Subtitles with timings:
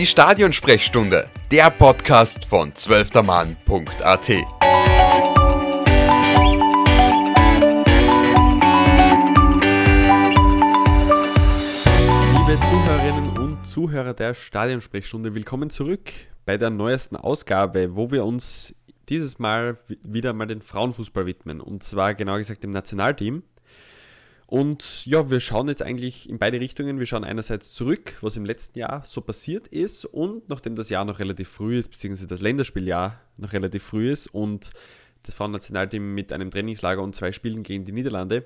[0.00, 4.28] Die Stadionsprechstunde, der Podcast von zwölftermann.at.
[4.28, 4.46] Liebe
[12.62, 16.10] Zuhörerinnen und Zuhörer der Stadionsprechstunde, willkommen zurück
[16.46, 18.74] bei der neuesten Ausgabe, wo wir uns
[19.10, 21.60] dieses Mal wieder mal den Frauenfußball widmen.
[21.60, 23.42] Und zwar genau gesagt dem Nationalteam.
[24.50, 26.98] Und ja, wir schauen jetzt eigentlich in beide Richtungen.
[26.98, 31.04] Wir schauen einerseits zurück, was im letzten Jahr so passiert ist und nachdem das Jahr
[31.04, 34.72] noch relativ früh ist, beziehungsweise das Länderspieljahr noch relativ früh ist und
[35.24, 38.44] das Frauennationalteam mit einem Trainingslager und zwei Spielen gegen die Niederlande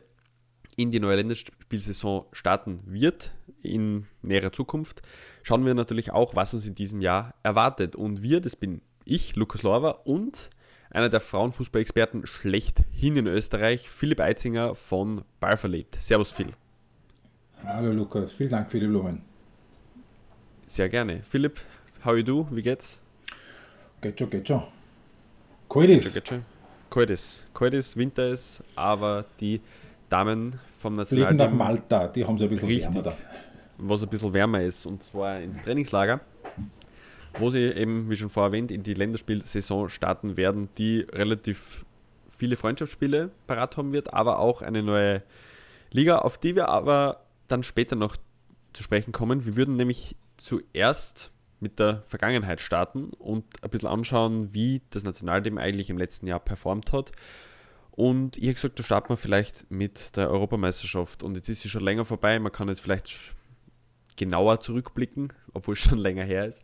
[0.76, 3.32] in die neue Länderspielsaison starten wird
[3.62, 5.00] in näherer Zukunft,
[5.42, 7.96] schauen wir natürlich auch, was uns in diesem Jahr erwartet.
[7.96, 10.50] Und wir, das bin ich, Lukas Lorber und
[10.94, 15.96] einer der Frauenfußball-Experten schlechthin in Österreich, Philipp Eitzinger von Ball verlebt.
[15.96, 16.52] Servus Phil.
[17.64, 19.22] Hallo Lukas, vielen Dank für die Blumen.
[20.64, 21.22] Sehr gerne.
[21.22, 21.60] Philipp,
[22.04, 22.46] how you do?
[22.50, 23.00] Wie geht's?
[24.00, 24.62] Geht schon, geht schon.
[25.68, 26.22] Kalt ist.
[26.90, 27.40] Kalt ist.
[27.52, 29.60] Kalt ist, Winter ist, aber die
[30.08, 31.38] Damen vom Nationalteam...
[31.38, 33.16] Fliegen nach Malta, die haben es ein bisschen richtig, wärmer da.
[33.78, 36.20] Was ein bisschen wärmer ist, und zwar ins Trainingslager
[37.38, 41.84] wo sie eben, wie schon vorher erwähnt, in die Länderspielsaison starten werden, die relativ
[42.28, 45.22] viele Freundschaftsspiele parat haben wird, aber auch eine neue
[45.90, 48.16] Liga, auf die wir aber dann später noch
[48.72, 49.46] zu sprechen kommen.
[49.46, 55.58] Wir würden nämlich zuerst mit der Vergangenheit starten und ein bisschen anschauen, wie das Nationalteam
[55.58, 57.12] eigentlich im letzten Jahr performt hat.
[57.92, 61.22] Und ich habe gesagt, da starten wir vielleicht mit der Europameisterschaft.
[61.22, 62.38] Und jetzt ist sie schon länger vorbei.
[62.40, 63.34] Man kann jetzt vielleicht
[64.16, 66.62] genauer zurückblicken, obwohl es schon länger her ist.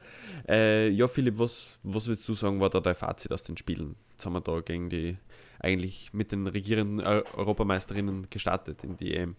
[0.48, 3.96] Äh, ja, Philipp, was, was würdest du sagen, war da dein Fazit aus den Spielen?
[4.12, 5.16] Jetzt haben wir da gegen die,
[5.58, 9.36] eigentlich mit den regierenden Europameisterinnen gestartet in die EM.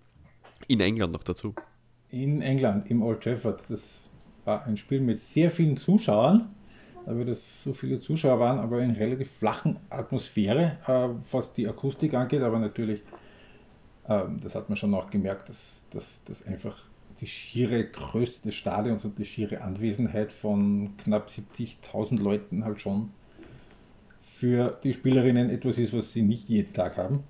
[0.68, 1.56] In England noch dazu.
[2.10, 3.64] In England, im Old Trafford.
[3.70, 4.02] Das
[4.46, 6.54] war ein Spiel mit sehr vielen Zuschauern,
[7.06, 12.14] weil das so viele Zuschauer waren, aber in relativ flachen Atmosphäre, äh, was die Akustik
[12.14, 13.02] angeht, aber natürlich,
[14.08, 16.91] äh, das hat man schon auch gemerkt, dass das einfach
[17.22, 23.12] die schiere Größe des Stadions und die schiere Anwesenheit von knapp 70.000 Leuten halt schon
[24.20, 27.24] für die Spielerinnen etwas ist, was sie nicht jeden Tag haben.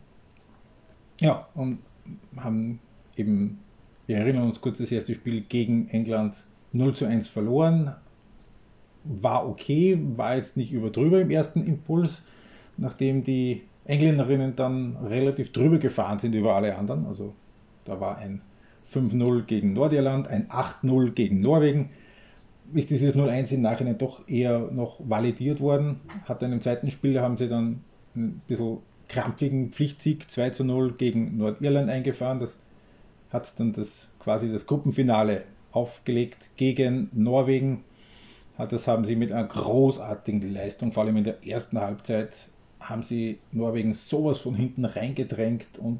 [1.19, 1.79] Ja, und
[2.37, 2.79] haben
[3.17, 3.59] eben,
[4.07, 6.37] wir erinnern uns kurz das erste Spiel gegen England
[6.71, 7.93] 0 zu 1 verloren.
[9.03, 12.23] War okay, war jetzt nicht überdrüber im ersten Impuls,
[12.77, 17.05] nachdem die Engländerinnen dann relativ drüber gefahren sind über alle anderen.
[17.07, 17.33] Also
[17.83, 18.41] da war ein
[18.91, 21.89] 5-0 gegen Nordirland, ein 8-0 gegen Norwegen.
[22.73, 25.99] Ist dieses 0-1 im Nachhinein doch eher noch validiert worden.
[26.25, 27.83] Hat dann im zweiten Spiel haben sie dann
[28.15, 32.39] ein bisschen krampfigen Pflichtsieg 2 0 gegen Nordirland eingefahren.
[32.39, 32.57] Das
[33.31, 37.83] hat dann das quasi das Gruppenfinale aufgelegt gegen Norwegen.
[38.57, 42.49] Das haben sie mit einer großartigen Leistung, vor allem in der ersten Halbzeit,
[42.79, 45.99] haben sie Norwegen sowas von hinten reingedrängt und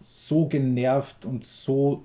[0.00, 2.02] so genervt und so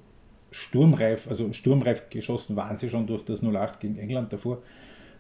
[0.54, 4.62] sturmreif, also sturmreif geschossen waren sie schon durch das 08 gegen England davor.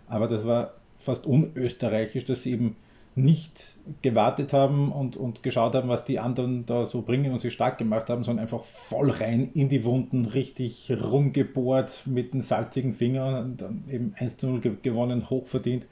[0.07, 2.75] Aber das war fast unösterreichisch, dass sie eben
[3.16, 7.51] nicht gewartet haben und, und geschaut haben, was die anderen da so bringen und sie
[7.51, 12.93] stark gemacht haben, sondern einfach voll rein in die Wunden, richtig rumgebohrt mit den salzigen
[12.93, 15.85] Fingern und dann eben 1 0 gewonnen, hochverdient.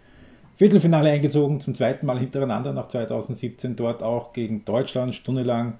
[0.55, 5.77] Viertelfinale eingezogen, zum zweiten Mal hintereinander nach 2017 dort auch gegen Deutschland, stundenlang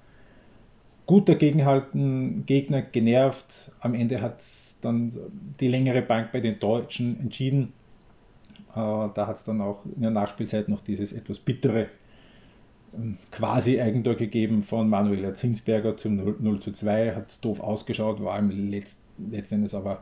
[1.12, 3.70] gut dagegenhalten, Gegner genervt.
[3.80, 4.42] Am Ende hat
[4.80, 5.12] dann
[5.60, 7.74] die längere Bank bei den Deutschen entschieden.
[8.70, 11.88] Äh, da hat es dann auch in der Nachspielzeit noch dieses etwas bittere
[12.94, 17.14] ähm, quasi Eigentor gegeben von Manuela Zinsberger zum 0, 0 zu 2.
[17.14, 19.98] Hat doof ausgeschaut, war im Letz, letzten aber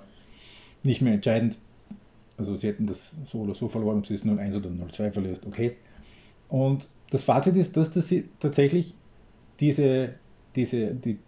[0.85, 1.59] nicht mehr entscheidend.
[2.37, 5.45] Also sie hätten das so oder so verloren, ob sie es 0-1 oder 0-2 verlierst,
[5.45, 5.77] okay.
[6.49, 8.95] Und das Fazit ist, dass, dass sie tatsächlich
[9.59, 10.15] diese
[10.57, 11.19] diese, die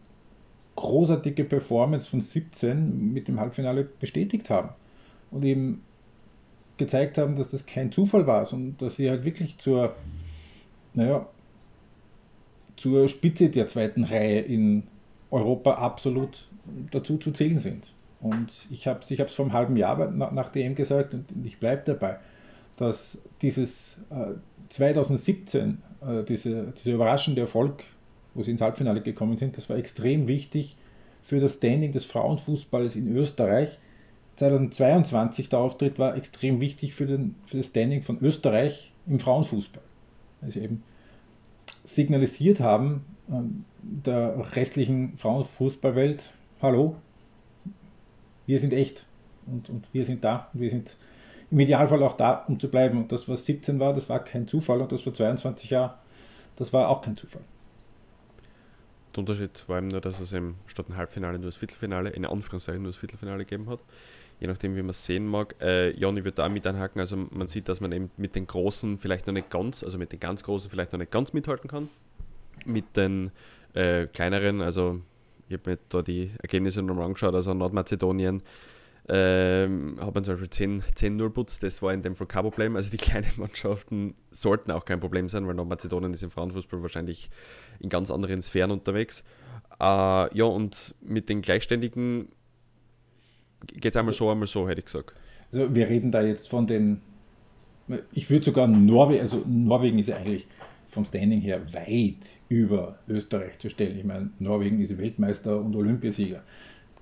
[0.77, 4.71] großartige Performance von 17 mit dem Halbfinale bestätigt haben
[5.31, 5.83] und eben
[6.77, 9.95] gezeigt haben, dass das kein Zufall war, sondern dass sie halt wirklich zur,
[10.95, 11.29] naja,
[12.77, 14.85] zur Spitze der zweiten Reihe in
[15.31, 16.47] Europa absolut
[16.91, 17.93] dazu zu zählen sind.
[18.21, 21.83] Und ich habe es ich vor einem halben Jahr nach DM gesagt und ich bleibe
[21.85, 22.19] dabei,
[22.77, 24.35] dass dieses äh,
[24.69, 27.85] 2017, äh, diese, dieser überraschende Erfolg
[28.35, 29.57] wo sie ins Halbfinale gekommen sind.
[29.57, 30.77] Das war extrem wichtig
[31.23, 33.79] für das Standing des Frauenfußballs in Österreich.
[34.37, 39.83] 2022 der Auftritt war extrem wichtig für, den, für das Standing von Österreich im Frauenfußball.
[40.41, 40.83] Weil sie eben
[41.85, 46.97] signalisiert haben, ähm, der restlichen Frauenfußballwelt, hallo,
[48.47, 49.07] wir sind echt
[49.47, 50.97] und, und wir sind da, wir sind
[51.51, 52.99] im Idealfall auch da, um zu bleiben.
[52.99, 55.93] Und das, was 17 war, das war kein Zufall und das vor 22 Jahren,
[56.57, 57.43] das war auch kein Zufall.
[59.15, 62.25] Der Unterschied war eben nur, dass es eben statt ein Halbfinale nur das Viertelfinale, in
[62.25, 63.81] Anführungszeichen nur das Viertelfinale gegeben hat.
[64.41, 65.55] Je nachdem, wie man es sehen mag.
[65.61, 67.01] Äh, Joni wird da mit einhaken.
[67.01, 70.13] Also man sieht, dass man eben mit den Großen vielleicht noch nicht ganz, also mit
[70.13, 71.89] den ganz Großen vielleicht noch nicht ganz mithalten kann.
[72.65, 73.31] Mit den
[73.75, 75.01] äh, kleineren, also
[75.49, 78.43] ich habe mir da die Ergebnisse nochmal angeschaut, also Nordmazedonien
[79.09, 82.77] ähm, hat man zum Beispiel 10-0 putz, das war in dem Fall kein Problem.
[82.77, 87.31] Also die kleinen Mannschaften sollten auch kein Problem sein, weil Nordmazedonien ist im Frauenfußball wahrscheinlich
[87.81, 89.25] in ganz anderen Sphären unterwegs.
[89.81, 92.29] Äh, ja, und mit den Gleichständigen
[93.67, 95.15] geht es einmal so, einmal so, hätte ich gesagt.
[95.53, 97.01] Also wir reden da jetzt von den,
[98.13, 100.47] ich würde sogar Norwegen, also Norwegen ist ja eigentlich
[100.85, 103.99] vom Standing her weit über Österreich zu stellen.
[103.99, 106.43] Ich meine, Norwegen ist Weltmeister und Olympiasieger.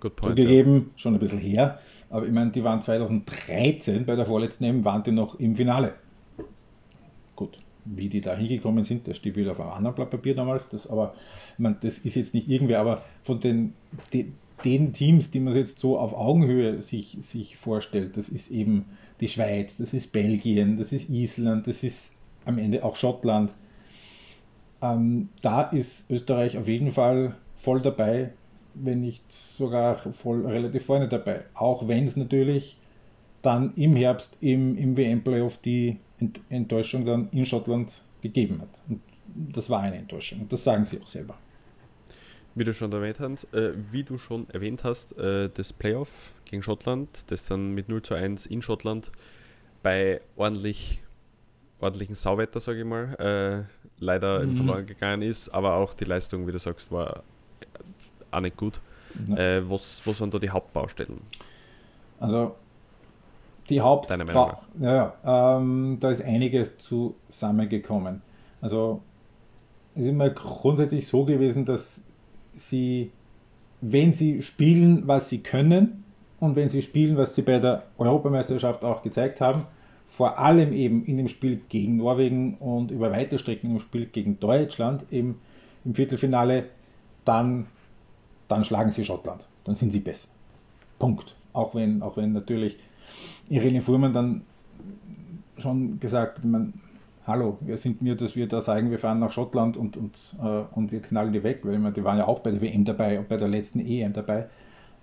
[0.00, 0.98] Good point, gegeben, ja.
[0.98, 1.78] schon ein bisschen her.
[2.08, 5.94] Aber ich meine, die waren 2013 bei der vorletzten EM, waren die noch im Finale.
[7.36, 10.68] Gut, wie die da hingekommen sind, das steht wieder auf einem anderen Blatt Papier damals.
[10.70, 11.14] Das, aber
[11.52, 13.74] ich meine, das ist jetzt nicht irgendwer, aber von den,
[14.12, 18.86] den, den Teams, die man jetzt so auf Augenhöhe sich, sich vorstellt, das ist eben
[19.20, 22.14] die Schweiz, das ist Belgien, das ist Island, das ist
[22.46, 23.52] am Ende auch Schottland.
[24.82, 28.32] Ähm, da ist Österreich auf jeden Fall voll dabei
[28.74, 31.44] wenn nicht sogar voll relativ vorne dabei.
[31.54, 32.78] Auch wenn es natürlich
[33.42, 35.98] dann im Herbst im, im WM-Playoff die
[36.48, 38.82] Enttäuschung dann in Schottland gegeben hat.
[38.88, 39.00] Und
[39.34, 40.40] das war eine Enttäuschung.
[40.40, 41.36] Und das sagen sie auch selber.
[42.54, 46.62] Wie du schon erwähnt hast, äh, wie du schon erwähnt hast, äh, das Playoff gegen
[46.62, 49.10] Schottland, das dann mit 0 zu 1 in Schottland
[49.82, 50.98] bei ordentlich,
[51.80, 54.56] ordentlichen Sauwetter, sage ich mal, äh, leider mhm.
[54.56, 57.22] verloren gegangen ist, aber auch die Leistung, wie du sagst, war
[58.30, 58.80] auch nicht gut.
[59.36, 61.20] Äh, was, was waren da die Hauptbaustellen?
[62.20, 62.54] Also
[63.68, 64.10] die Haupt...
[64.10, 64.62] Deine Meinung nach?
[64.80, 68.22] Ja, ja ähm, da ist einiges zusammengekommen.
[68.60, 69.02] Also
[69.94, 72.02] es ist immer grundsätzlich so gewesen, dass
[72.56, 73.10] sie,
[73.80, 76.04] wenn sie spielen, was sie können
[76.38, 79.64] und wenn sie spielen, was sie bei der Europameisterschaft auch gezeigt haben,
[80.06, 84.40] vor allem eben in dem Spiel gegen Norwegen und über weite Strecken im Spiel gegen
[84.40, 85.36] Deutschland im,
[85.84, 86.64] im Viertelfinale,
[87.24, 87.66] dann
[88.50, 89.46] dann schlagen sie Schottland.
[89.64, 90.28] Dann sind sie besser.
[90.98, 91.36] Punkt.
[91.52, 92.78] Auch wenn, auch wenn natürlich
[93.48, 94.42] Irene Fuhrmann dann
[95.58, 96.74] schon gesagt hat, man,
[97.26, 100.62] hallo, wer sind wir, dass wir da sagen, wir fahren nach Schottland und, und, äh,
[100.74, 103.18] und wir knallen die weg, weil meine, die waren ja auch bei der WM dabei
[103.18, 104.48] und bei der letzten EM dabei.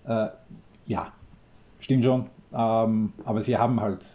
[0.06, 0.28] Äh,
[0.86, 1.12] ja,
[1.80, 2.28] stimmt schon.
[2.54, 4.06] Ähm, aber sie haben halt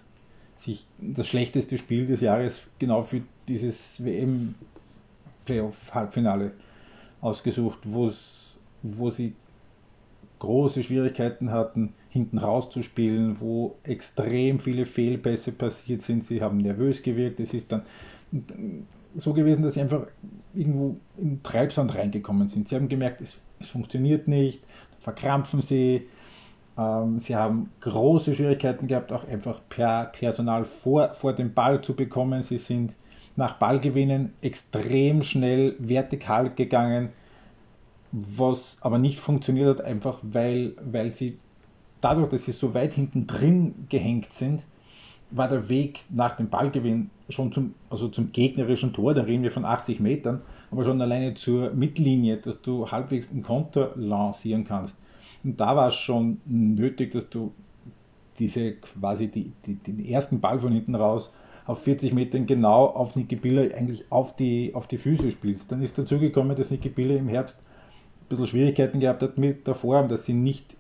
[0.57, 6.53] sich das schlechteste Spiel des Jahres genau für dieses WM-Playoff-Halbfinale
[7.21, 8.42] ausgesucht, wo es
[8.83, 9.35] wo sie
[10.39, 16.25] große Schwierigkeiten hatten, hinten rauszuspielen, wo extrem viele Fehlpässe passiert sind.
[16.25, 17.39] Sie haben nervös gewirkt.
[17.39, 17.83] Es ist dann
[19.15, 20.07] so gewesen, dass sie einfach
[20.53, 22.69] irgendwo in Treibsand reingekommen sind.
[22.69, 24.65] Sie haben gemerkt, es, es funktioniert nicht,
[24.99, 26.09] verkrampfen sie.
[26.77, 31.95] Ähm, sie haben große Schwierigkeiten gehabt, auch einfach per Personal vor, vor dem Ball zu
[31.95, 32.43] bekommen.
[32.43, 32.95] Sie sind
[33.37, 37.11] nach Ballgewinnen extrem schnell vertikal gegangen
[38.13, 41.39] was aber nicht funktioniert hat, einfach weil, weil sie
[42.01, 44.63] dadurch, dass sie so weit hinten drin gehängt sind,
[45.31, 49.51] war der Weg nach dem Ballgewinn schon zum, also zum gegnerischen Tor, da reden wir
[49.51, 54.97] von 80 Metern, aber schon alleine zur Mittellinie, dass du halbwegs einen Konter lancieren kannst.
[55.43, 57.53] Und da war es schon nötig, dass du
[58.39, 61.33] diese quasi die, die, den ersten Ball von hinten raus
[61.65, 65.71] auf 40 Metern genau auf Niki Biller eigentlich auf die, auf die Füße spielst.
[65.73, 67.63] Dann ist dazu gekommen, dass Niki Biller im Herbst
[68.37, 70.77] bisschen Schwierigkeiten gehabt hat mit der Form, dass sie nicht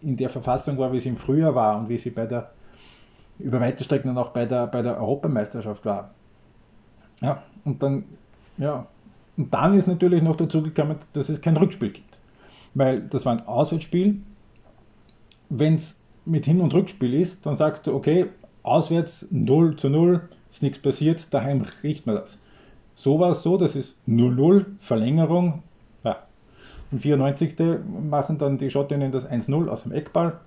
[0.00, 2.50] in der Verfassung war, wie sie im Frühjahr war und wie sie bei der
[3.38, 6.14] über weite Strecken dann auch bei der, bei der Europameisterschaft war.
[7.20, 8.04] Ja, und dann,
[8.58, 8.86] ja,
[9.36, 12.18] und dann ist natürlich noch dazu gekommen, dass es kein Rückspiel gibt.
[12.74, 14.22] Weil das war ein Auswärtsspiel.
[15.48, 18.26] Wenn es mit Hin- und Rückspiel ist, dann sagst du, okay,
[18.62, 22.38] auswärts 0 zu 0, ist nichts passiert, daheim riecht man das.
[22.94, 25.62] So war es so, das ist 0-0, Verlängerung,
[26.92, 27.56] im 94.
[28.08, 30.38] machen dann die Schottinnen das 1-0 aus dem Eckball.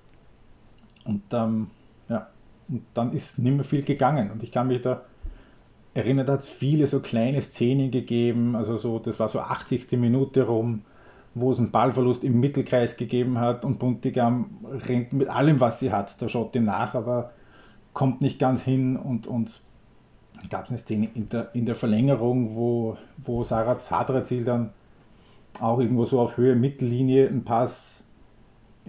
[1.05, 1.67] Und, ähm,
[2.07, 2.27] ja,
[2.67, 4.31] und dann ist nicht mehr viel gegangen.
[4.31, 5.01] Und ich kann mich da
[5.93, 8.55] erinnern, da hat es viele so kleine Szenen gegeben.
[8.55, 9.91] Also so, das war so 80.
[9.93, 10.81] Minute rum,
[11.33, 14.49] wo es einen Ballverlust im Mittelkreis gegeben hat und Buntigam
[14.87, 17.31] rennt mit allem, was sie hat, der Schotte nach, aber
[17.93, 19.61] kommt nicht ganz hin und, und
[20.49, 24.71] gab es eine Szene in der, in der Verlängerung, wo, wo Sarah Zadrazil dann
[25.59, 28.03] auch irgendwo so auf Höhe Mittellinie einen Pass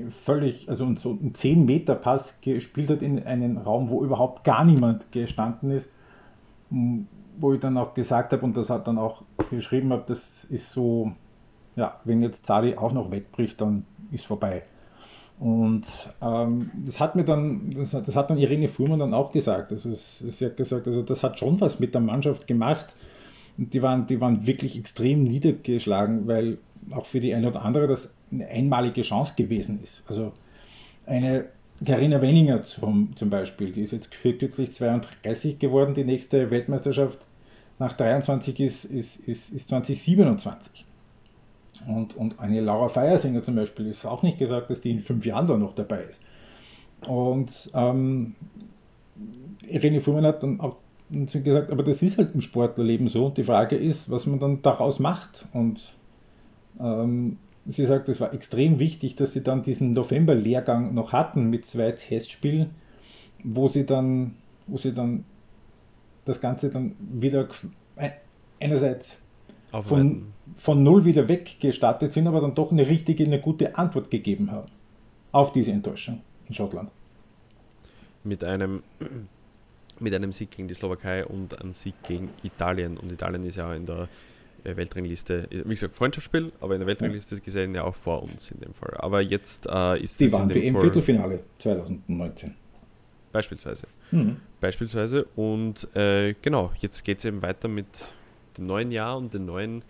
[0.08, 4.64] völlig, also so einen 10 Meter Pass gespielt hat in einen Raum, wo überhaupt gar
[4.64, 5.90] niemand gestanden ist,
[6.70, 10.72] wo ich dann auch gesagt habe und das hat dann auch geschrieben habe, das ist
[10.72, 11.12] so,
[11.76, 14.62] ja, wenn jetzt Zadi auch noch wegbricht, dann ist vorbei.
[15.40, 15.86] Und
[16.20, 19.72] ähm, das hat mir dann, das hat, das hat dann Irene Fuhrmann dann auch gesagt.
[19.72, 22.94] Also es, sie hat gesagt, also das hat schon was mit der Mannschaft gemacht.
[23.62, 26.58] Die waren, die waren wirklich extrem niedergeschlagen, weil
[26.90, 30.04] auch für die eine oder andere das eine einmalige Chance gewesen ist.
[30.08, 30.32] Also
[31.06, 31.46] eine
[31.84, 37.18] Karina Wenninger zum, zum Beispiel, die ist jetzt kürzlich 32 geworden, die nächste Weltmeisterschaft
[37.78, 40.86] nach 23 ist, ist, ist, ist 2027.
[41.86, 45.24] Und, und eine Laura Feiersinger zum Beispiel ist auch nicht gesagt, dass die in fünf
[45.24, 46.20] Jahren da noch dabei ist.
[47.06, 48.34] Und ähm,
[49.66, 50.76] Irene Fuhrmann hat dann auch
[51.10, 53.26] gesagt, aber das ist halt im Sportlerleben so.
[53.26, 55.46] Und die Frage ist, was man dann daraus macht.
[55.52, 55.92] Und
[56.78, 61.66] ähm, sie sagt, es war extrem wichtig, dass sie dann diesen November-Lehrgang noch hatten mit
[61.66, 62.70] zwei Testspielen,
[63.44, 64.36] wo sie dann,
[64.66, 65.24] wo sie dann
[66.24, 67.48] das Ganze dann wieder
[68.60, 69.20] einerseits
[69.70, 74.50] von, von null wieder weggestartet sind, aber dann doch eine richtige, eine gute Antwort gegeben
[74.50, 74.68] haben
[75.32, 76.90] auf diese Enttäuschung in Schottland.
[78.24, 78.82] Mit einem,
[80.00, 82.96] mit einem Sieg gegen die Slowakei und einem Sieg gegen Italien.
[82.96, 84.08] Und Italien ist ja in der
[84.64, 87.40] äh, Weltrangliste, wie gesagt, Freundschaftsspiel, aber in der Weltrangliste ja.
[87.40, 88.94] gesehen ja auch vor uns in dem Fall.
[88.98, 92.54] Aber jetzt äh, ist Die waren im Viertelfinale 2019.
[93.32, 93.86] Beispielsweise.
[94.10, 94.36] Mhm.
[94.60, 95.24] Beispielsweise.
[95.36, 98.12] Und äh, genau, jetzt geht es eben weiter mit
[98.58, 99.82] dem neuen Jahr und den neuen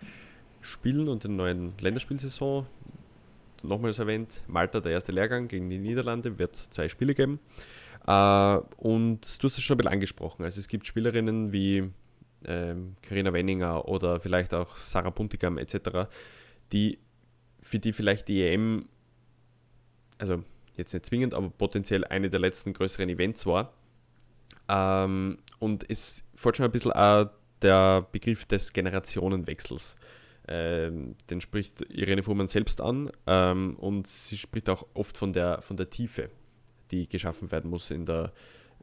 [0.61, 2.67] Spielen und der neuen Länderspielsaison.
[3.63, 7.39] Nochmals erwähnt, Malta, der erste Lehrgang gegen die Niederlande, wird es zwei Spiele geben.
[8.07, 10.43] Äh, und du hast es schon ein bisschen angesprochen.
[10.43, 11.91] Also es gibt Spielerinnen wie
[12.43, 16.09] Karina ähm, Wenninger oder vielleicht auch Sarah Puntigam etc.,
[16.71, 16.97] die
[17.61, 18.87] für die vielleicht die EM,
[20.17, 20.43] also
[20.75, 23.73] jetzt nicht zwingend, aber potenziell eine der letzten größeren Events war.
[24.67, 27.29] Ähm, und es fällt schon ein bisschen auch
[27.61, 29.95] der Begriff des Generationenwechsels.
[30.47, 35.61] Ähm, den spricht Irene Fuhrmann selbst an ähm, und sie spricht auch oft von der,
[35.61, 36.31] von der Tiefe,
[36.91, 38.31] die geschaffen werden muss in der,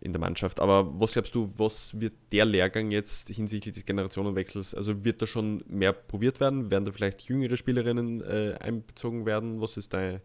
[0.00, 0.60] in der Mannschaft.
[0.60, 5.26] Aber was glaubst du, was wird der Lehrgang jetzt hinsichtlich des Generationenwechsels, also wird da
[5.26, 6.70] schon mehr probiert werden?
[6.70, 9.60] Werden da vielleicht jüngere Spielerinnen äh, einbezogen werden?
[9.60, 10.20] Was ist deine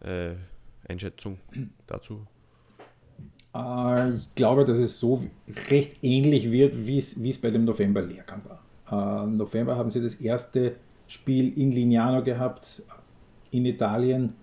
[0.00, 0.34] äh,
[0.88, 1.38] Einschätzung
[1.86, 2.26] dazu?
[3.54, 5.24] Äh, ich glaube, dass es so
[5.70, 8.62] recht ähnlich wird, wie es bei dem November-Lehrgang war.
[9.24, 12.82] Im äh, November haben sie das erste Spiel in Lignano gehabt,
[13.50, 14.34] in Italien,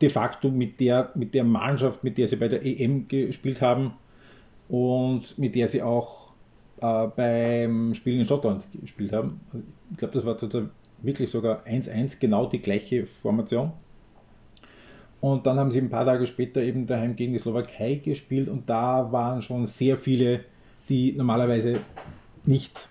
[0.00, 3.94] de facto mit der, mit der Mannschaft, mit der sie bei der EM gespielt haben
[4.68, 6.34] und mit der sie auch
[6.80, 9.40] äh, beim Spielen in Schottland gespielt haben.
[9.90, 10.36] Ich glaube, das war
[11.02, 13.72] wirklich sogar 1-1, genau die gleiche Formation.
[15.20, 18.68] Und dann haben sie ein paar Tage später eben daheim gegen die Slowakei gespielt und
[18.68, 20.40] da waren schon sehr viele,
[20.88, 21.80] die normalerweise
[22.44, 22.88] nicht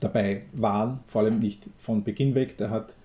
[0.00, 2.56] dabei waren, vor allem nicht von Beginn weg.
[2.56, 2.96] Da hat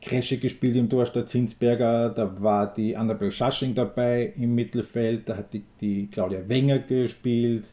[0.00, 5.36] Kresche gespielt im Tor statt Zinsberger, da war die Annabel Schasching dabei im Mittelfeld, da
[5.36, 7.70] hat die, die Claudia Wenger gespielt,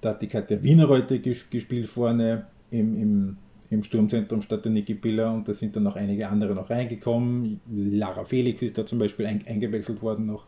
[0.00, 3.36] da hat die Katja Wienerreute gespielt vorne im, im
[3.70, 7.60] im Sturmzentrum statt der Niki Biller und da sind dann noch einige andere noch reingekommen.
[7.70, 10.44] Lara Felix ist da zum Beispiel ein, eingewechselt worden noch,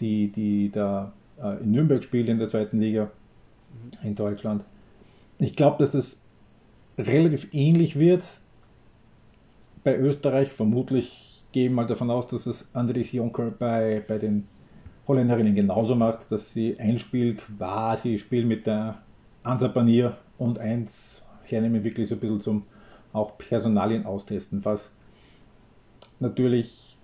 [0.00, 1.12] die, die da
[1.42, 3.10] äh, in Nürnberg spielt in der zweiten Liga
[4.02, 4.64] in Deutschland.
[5.38, 6.22] Ich glaube, dass das
[6.98, 8.22] relativ ähnlich wird
[9.86, 10.50] bei Österreich.
[10.50, 14.44] Vermutlich gehe mal davon aus, dass es Andries Jonker bei, bei den
[15.06, 19.00] Holländerinnen genauso macht, dass sie ein Spiel quasi spielen mit der
[19.44, 22.64] Ansa Panier und eins hernehmen, wirklich so ein bisschen zum
[23.12, 24.90] auch Personalien austesten, was
[26.18, 26.98] natürlich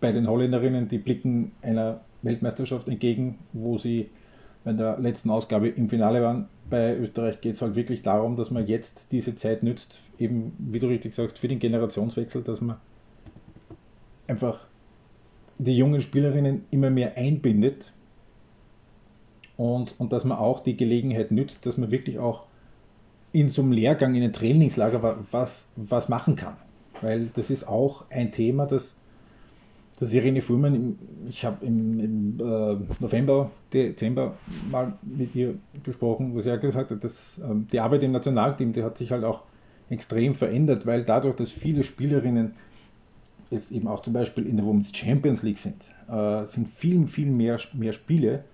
[0.00, 4.08] bei den Holländerinnen, die blicken einer Weltmeisterschaft entgegen, wo sie
[4.64, 6.48] bei der letzten Ausgabe im Finale waren.
[6.68, 10.78] Bei Österreich geht es halt wirklich darum, dass man jetzt diese Zeit nützt, eben, wie
[10.78, 12.76] du richtig sagst, für den Generationswechsel, dass man
[14.28, 14.68] einfach
[15.58, 17.92] die jungen Spielerinnen immer mehr einbindet
[19.56, 22.46] und, und dass man auch die Gelegenheit nützt, dass man wirklich auch
[23.32, 26.56] in so einem Lehrgang, in einem Trainingslager was, was machen kann.
[27.00, 28.96] Weil das ist auch ein Thema, das,
[30.00, 34.34] das Irene Fuhrmann, ich habe im, im äh, November, Dezember
[34.70, 38.72] mal mit ihr gesprochen, wo sie ja gesagt hat, dass äh, die Arbeit im Nationalteam,
[38.72, 39.42] die hat sich halt auch
[39.90, 42.54] extrem verändert, weil dadurch, dass viele Spielerinnen
[43.50, 47.30] jetzt eben auch zum Beispiel in der Women's Champions League sind, äh, sind viel, viel
[47.30, 48.44] mehr, mehr Spiele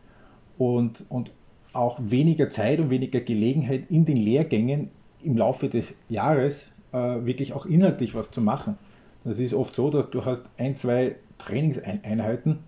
[0.59, 1.31] und, und
[1.73, 4.91] auch weniger Zeit und weniger Gelegenheit in den Lehrgängen
[5.23, 8.79] im Laufe des Jahres äh, wirklich auch inhaltlich was zu machen.
[9.23, 12.59] Das ist oft so, dass du hast ein, zwei Trainingseinheiten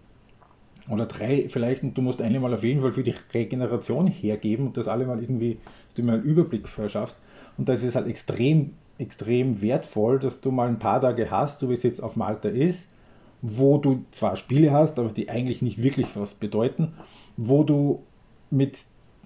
[0.90, 4.66] oder drei vielleicht und du musst eine mal auf jeden Fall für die Regeneration hergeben
[4.66, 7.16] und das alle mal irgendwie, dass du mal einen Überblick verschaffst.
[7.56, 11.68] Und das ist halt extrem, extrem wertvoll, dass du mal ein paar Tage hast, so
[11.68, 12.94] wie es jetzt auf Malta ist,
[13.42, 16.92] wo du zwar Spiele hast, aber die eigentlich nicht wirklich was bedeuten,
[17.36, 18.02] wo du
[18.50, 18.78] mit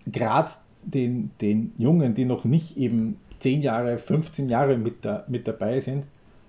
[0.06, 0.50] gerade
[0.82, 5.80] den, den Jungen, die noch nicht eben 10 Jahre, 15 Jahre mit, da, mit dabei
[5.80, 6.04] sind,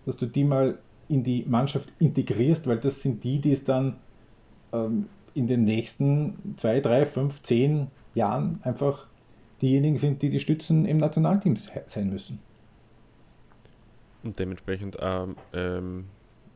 [0.05, 0.77] dass du die mal
[1.13, 3.97] in die Mannschaft integrierst, weil das sind die, die es dann
[4.71, 9.07] ähm, in den nächsten 2, 3, 5, 10 Jahren einfach
[9.61, 12.39] diejenigen sind, die die Stützen im Nationalteam sein müssen.
[14.23, 16.05] Und dementsprechend ähm, ähm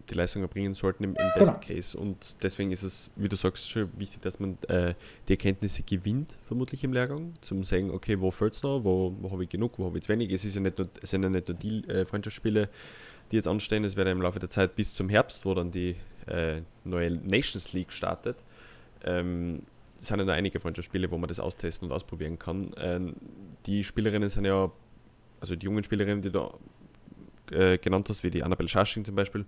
[0.10, 1.66] die Leistung erbringen sollten im, im Best genau.
[1.68, 1.98] Case.
[1.98, 4.94] Und deswegen ist es, wie du sagst, schon wichtig, dass man äh,
[5.28, 9.32] die Erkenntnisse gewinnt, vermutlich im Lehrgang, zum sagen, okay, wo fällt es noch, wo, wo
[9.32, 10.32] habe ich genug, wo habe ich zu wenig.
[10.32, 12.70] Es, ist ja nicht nur, es sind ja nicht nur die äh, Freundschaftsspiele,
[13.32, 15.96] die jetzt anstehen, es werden im Laufe der Zeit bis zum Herbst, wo dann die
[16.28, 18.38] äh, neue Nations League startet.
[19.04, 19.64] Ähm,
[20.00, 22.72] es sind ja noch einige Freundschaftsspiele, wo man das austesten und ausprobieren kann.
[22.78, 23.16] Ähm,
[23.66, 24.72] die Spielerinnen sind ja,
[25.40, 26.50] also die jungen Spielerinnen, die du
[27.52, 29.46] äh, genannt hast, wie die Annabelle Schasching zum Beispiel,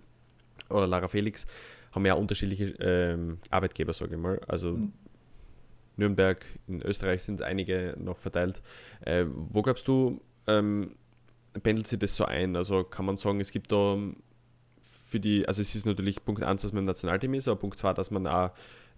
[0.69, 1.45] oder Lara Felix
[1.91, 4.39] haben ja unterschiedliche ähm, Arbeitgeber, sage ich mal.
[4.47, 4.93] Also mhm.
[5.97, 8.61] Nürnberg, in Österreich sind einige noch verteilt.
[9.01, 10.95] Äh, wo glaubst du, ähm,
[11.63, 12.55] pendelt sich das so ein?
[12.55, 13.97] Also kann man sagen, es gibt da
[14.81, 17.79] für die, also es ist natürlich Punkt 1, dass man im Nationalteam ist, aber Punkt
[17.79, 18.51] 2, dass man auch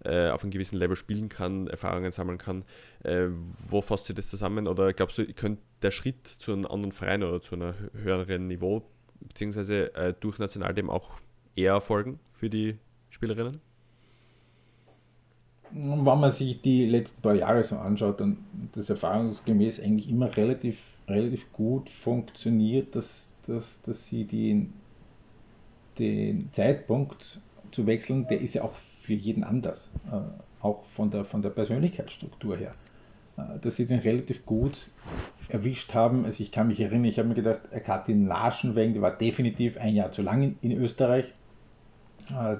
[0.04, 2.64] äh, auf einem gewissen Level spielen kann, Erfahrungen sammeln kann.
[3.02, 3.28] Äh,
[3.68, 4.66] wo fasst sich das zusammen?
[4.66, 8.82] Oder glaubst du, könnte der Schritt zu einem anderen Verein oder zu einem höheren Niveau,
[9.20, 11.10] beziehungsweise äh, durchs Nationalteam auch
[11.54, 12.78] eher erfolgen für die
[13.10, 13.60] Spielerinnen?
[15.74, 18.38] Wenn man sich die letzten paar Jahre so anschaut, dann
[18.72, 24.74] das erfahrungsgemäß eigentlich immer relativ, relativ gut funktioniert, dass, dass, dass sie den,
[25.98, 30.20] den Zeitpunkt zu wechseln, der ist ja auch für jeden anders, äh,
[30.62, 32.72] auch von der, von der Persönlichkeitsstruktur her,
[33.38, 34.76] äh, dass sie den relativ gut
[35.48, 36.26] erwischt haben.
[36.26, 39.94] Also ich kann mich erinnern, ich habe mir gedacht, Katin Laschenweng, die war definitiv ein
[39.94, 41.32] Jahr zu lang in, in Österreich,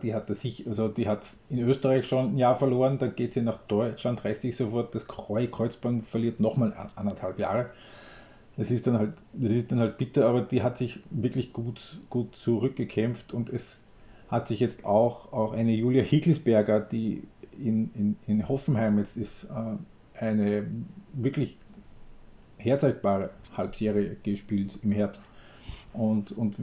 [0.02, 3.42] die hat sich, also die hat in Österreich schon ein Jahr verloren, dann geht sie
[3.42, 7.70] nach Deutschland, reißt sich sofort das Kreuzband, verliert nochmal anderthalb Jahre.
[8.56, 12.00] Das ist dann halt, das ist dann halt bitter, aber die hat sich wirklich gut,
[12.10, 13.78] gut zurückgekämpft und es
[14.28, 17.22] hat sich jetzt auch, auch eine Julia Hiegelsberger, die
[17.58, 20.66] in, in, in Hoffenheim jetzt ist, äh, eine
[21.12, 21.58] wirklich
[22.56, 25.22] herzeigbare Halbserie gespielt im Herbst.
[25.92, 26.56] Und, und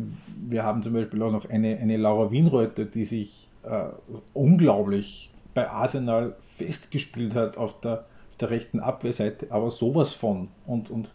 [0.48, 3.86] wir haben zum Beispiel auch noch eine, eine Laura Wienreuter, die sich äh,
[4.34, 10.48] unglaublich bei Arsenal festgespielt hat auf der, auf der rechten Abwehrseite, aber sowas von.
[10.66, 11.10] Und, und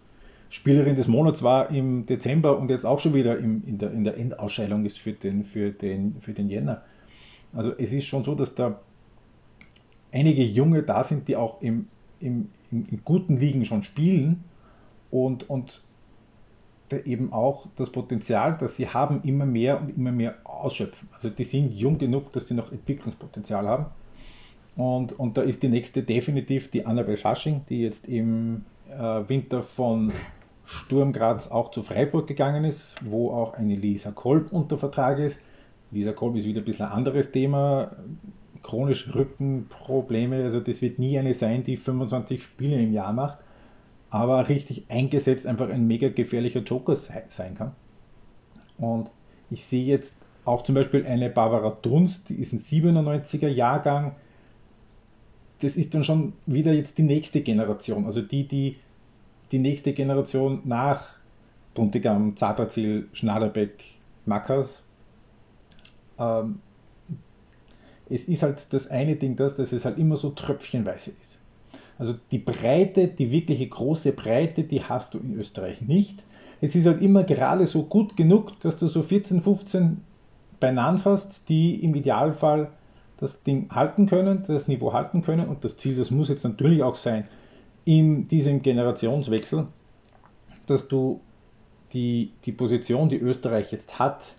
[0.49, 4.05] Spielerin des Monats war im Dezember und jetzt auch schon wieder im, in, der, in
[4.05, 6.83] der Endausscheidung ist für den, für, den, für den Jänner.
[7.53, 8.81] Also es ist schon so, dass da
[10.13, 11.89] einige Junge da sind, die auch im,
[12.21, 14.45] im, in, in guten Ligen schon spielen
[15.11, 15.85] und, und
[16.93, 21.09] eben auch das Potenzial, das sie haben, immer mehr und immer mehr ausschöpfen.
[21.15, 23.87] Also die sind jung genug, dass sie noch Entwicklungspotenzial haben.
[24.77, 29.63] Und, und da ist die nächste definitiv die Annabel Schasching, die jetzt im äh, Winter
[29.63, 30.13] von
[30.65, 35.41] Sturm Graz auch zu Freiburg gegangen ist, wo auch eine Lisa Kolb unter Vertrag ist.
[35.91, 37.93] Lisa Kolb ist wieder ein bisschen ein anderes Thema.
[38.63, 43.44] Chronische Rückenprobleme, also das wird nie eine sein, die 25 Spiele im Jahr macht
[44.15, 47.73] aber richtig eingesetzt einfach ein mega gefährlicher Joker sein kann.
[48.79, 49.11] Und
[49.51, 54.15] ich sehe jetzt auch zum Beispiel eine Barbara Dunst, die ist ein 97er Jahrgang.
[55.63, 58.77] Das ist dann schon wieder jetzt die nächste Generation, also die, die
[59.51, 61.17] die nächste Generation nach
[61.75, 63.83] Buntigam, Zatrazil, Schnaderbeck,
[64.27, 64.85] Mackers.
[66.21, 66.61] Ähm,
[68.09, 71.41] es ist halt das eine Ding, das, dass es halt immer so tröpfchenweise ist.
[71.99, 76.25] Also die Breite, die wirkliche große Breite, die hast du in Österreich nicht.
[76.61, 80.01] Es ist halt immer gerade so gut genug, dass du so 14, 15
[80.61, 82.71] beieinander hast, die im Idealfall
[83.19, 85.49] das Ding halten können, das Niveau halten können.
[85.49, 87.29] Und das Ziel, das muss jetzt natürlich auch sein,
[87.85, 89.67] in diesem Generationswechsel,
[90.67, 91.21] dass du
[91.93, 94.35] die, die Position, die Österreich jetzt hat,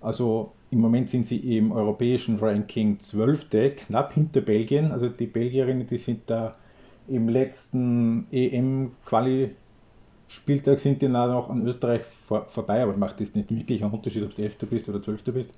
[0.00, 3.48] also im Moment sind sie im europäischen Ranking 12.
[3.76, 4.92] knapp hinter Belgien.
[4.92, 6.54] Also die Belgierinnen, die sind da
[7.08, 13.82] im letzten EM-Quali-Spieltag sind die noch an Österreich vor, vorbei, aber macht das nicht wirklich
[13.82, 14.58] einen Unterschied, ob du 11.
[14.70, 15.24] bist oder 12.
[15.24, 15.50] bist.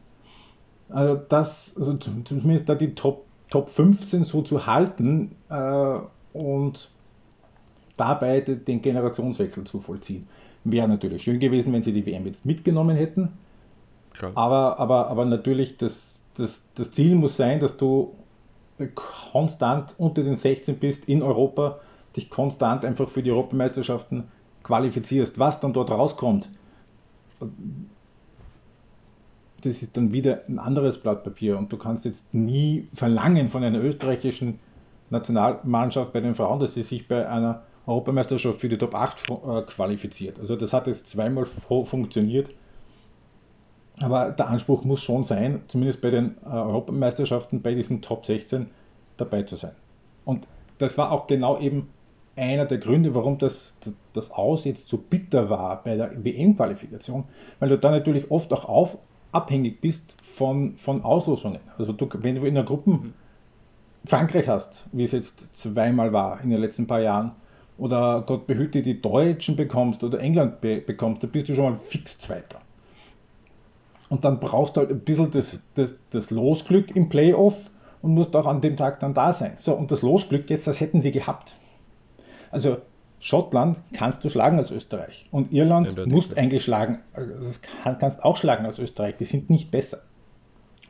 [0.88, 5.98] Also das, also zumindest da die Top, Top 15 so zu halten äh,
[6.32, 6.90] und
[7.98, 10.26] dabei den Generationswechsel zu vollziehen.
[10.64, 13.32] Wäre natürlich schön gewesen, wenn sie die WM jetzt mitgenommen hätten.
[14.34, 18.14] Aber, aber, aber natürlich, das, das, das Ziel muss sein, dass du
[18.94, 21.80] konstant unter den 16 bist in Europa,
[22.16, 24.24] dich konstant einfach für die Europameisterschaften
[24.62, 25.38] qualifizierst.
[25.38, 26.48] Was dann dort rauskommt,
[29.62, 33.62] das ist dann wieder ein anderes Blatt Papier und du kannst jetzt nie verlangen von
[33.62, 34.58] einer österreichischen
[35.10, 39.62] Nationalmannschaft bei den Frauen, dass sie sich bei einer Europameisterschaft für die Top 8 äh,
[39.62, 40.38] qualifiziert.
[40.38, 42.50] Also das hat jetzt zweimal funktioniert.
[44.02, 48.66] Aber der Anspruch muss schon sein, zumindest bei den äh, Europameisterschaften, bei diesen Top 16
[49.16, 49.72] dabei zu sein.
[50.24, 50.46] Und
[50.78, 51.88] das war auch genau eben
[52.36, 53.74] einer der Gründe, warum das,
[54.12, 57.24] das Aus jetzt so bitter war bei der WM-Qualifikation,
[57.58, 58.98] weil du da natürlich oft auch auf,
[59.32, 61.60] abhängig bist von, von Auslosungen.
[61.78, 62.98] Also du, wenn du in der Gruppe
[64.04, 67.32] Frankreich hast, wie es jetzt zweimal war in den letzten paar Jahren,
[67.78, 71.76] oder Gott behüte die Deutschen bekommst oder England be bekommst, dann bist du schon mal
[71.76, 72.60] fix Zweiter.
[74.12, 77.70] Und dann brauchst du halt ein bisschen das, das, das Losglück im Playoff
[78.02, 79.54] und musst auch an dem Tag dann da sein.
[79.56, 81.54] So, und das Losglück jetzt, das hätten sie gehabt.
[82.50, 82.76] Also
[83.20, 85.30] Schottland kannst du schlagen als Österreich.
[85.30, 89.16] Und Irland ja, musst eigentlich schlagen, also das kann, kannst auch schlagen als Österreich.
[89.16, 90.00] Die sind nicht besser.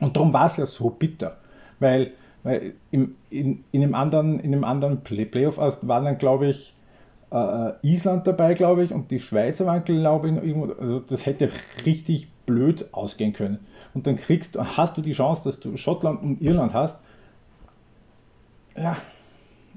[0.01, 1.37] Und darum war es ja so bitter.
[1.79, 2.11] Weil,
[2.43, 6.75] weil im, in, in, einem anderen, in einem anderen Play Playoff waren dann, glaube ich,
[7.31, 10.73] äh, Island dabei, glaube ich, und die Schweizer waren, glaube ich, irgendwo.
[10.73, 11.49] Also das hätte
[11.85, 13.59] richtig blöd ausgehen können.
[13.93, 16.99] Und dann kriegst, hast du die Chance, dass du Schottland und Irland hast.
[18.75, 18.97] Ja,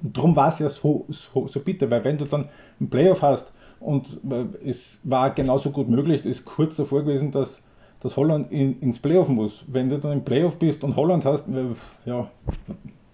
[0.02, 2.48] darum war es ja so, so, so bitter, weil wenn du dann
[2.80, 7.62] einen Playoff hast und äh, es war genauso gut möglich, ist kurz davor gewesen, dass,
[8.00, 9.64] dass Holland in, ins Playoff muss.
[9.68, 11.74] Wenn du dann im Playoff bist und Holland hast, äh,
[12.04, 12.30] ja,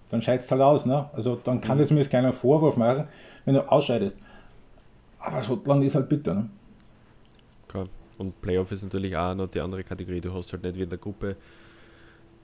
[0.09, 0.85] dann scheidest du halt aus.
[0.85, 1.09] Ne?
[1.13, 3.07] Also dann kann dir zumindest keiner Vorwurf machen,
[3.45, 4.17] wenn du ausscheidest.
[5.19, 6.33] Aber Schottland ist halt bitter.
[6.33, 6.49] Ne?
[7.67, 7.85] Klar.
[8.23, 10.21] Und Playoff ist natürlich auch noch die andere Kategorie.
[10.21, 11.35] Du hast halt nicht wie in der Gruppe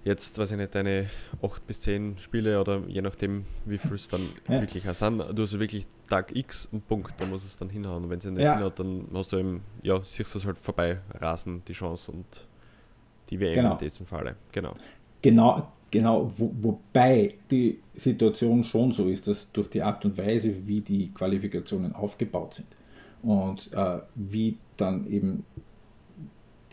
[0.03, 1.09] jetzt, weiß ich nicht, deine
[1.41, 4.61] 8 bis 10 Spiele oder je nachdem, wie viel es dann ja.
[4.61, 5.23] wirklich auch sind.
[5.33, 8.03] Du hast wirklich Tag X und Punkt, da muss es dann hinhauen.
[8.03, 8.55] Und wenn es nicht ja.
[8.55, 12.25] hinhaut, dann hast du eben, ja, siehst du es halt vorbei rasen, die Chance und
[13.29, 13.71] die WM genau.
[13.73, 14.35] in diesem Falle.
[14.51, 14.73] Genau.
[15.21, 20.67] Genau, genau, wo, wobei die Situation schon so ist, dass durch die Art und Weise,
[20.67, 22.67] wie die Qualifikationen aufgebaut sind
[23.21, 25.45] und äh, wie dann eben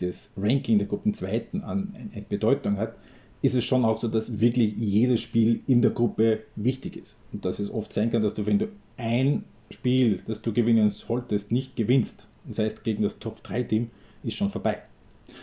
[0.00, 2.96] das Ranking der Gruppenzweiten an eine Bedeutung hat,
[3.42, 7.16] ist es schon auch so, dass wirklich jedes Spiel in der Gruppe wichtig ist.
[7.32, 10.90] Und dass es oft sein kann, dass du, wenn du ein Spiel, das du gewinnen
[10.90, 13.88] solltest, nicht gewinnst, das heißt gegen das Top-3-Team,
[14.22, 14.78] ist schon vorbei.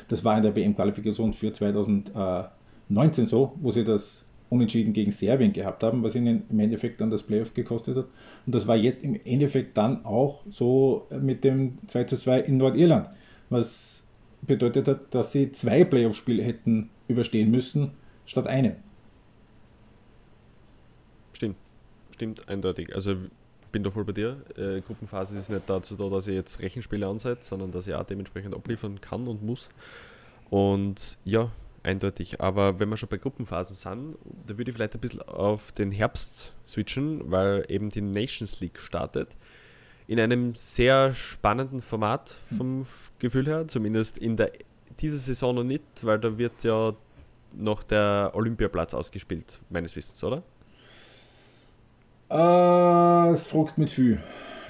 [0.08, 5.84] Das war in der WM-Qualifikation für 2019 so, wo sie das Unentschieden gegen Serbien gehabt
[5.84, 8.06] haben, was ihnen im Endeffekt dann das Playoff gekostet hat.
[8.46, 12.58] Und das war jetzt im Endeffekt dann auch so mit dem 2 zu 2 in
[12.58, 13.10] Nordirland,
[13.50, 14.03] was
[14.45, 17.91] bedeutet hat, dass sie zwei Playoff-Spiele hätten überstehen müssen,
[18.25, 18.75] statt einem.
[21.34, 21.58] Stimmt,
[22.12, 22.93] stimmt eindeutig.
[22.95, 23.15] Also
[23.71, 24.43] bin da voll bei dir.
[24.56, 28.06] Äh, Gruppenphase ist nicht dazu da, dass ich jetzt Rechenspiele ansetze, sondern dass ich auch
[28.06, 29.69] dementsprechend abliefern kann und muss.
[30.49, 31.51] Und ja,
[31.82, 32.39] eindeutig.
[32.39, 35.91] Aber wenn wir schon bei Gruppenphasen sind, da würde ich vielleicht ein bisschen auf den
[35.91, 39.36] Herbst switchen, weil eben die Nations League startet
[40.13, 42.86] in einem sehr spannenden Format vom
[43.17, 44.52] Gefühl her, zumindest in der
[44.99, 46.93] dieser Saison noch nicht, weil da wird ja
[47.58, 50.43] noch der Olympiaplatz ausgespielt, meines Wissens, oder?
[52.30, 54.21] Äh, es fragt mit viel.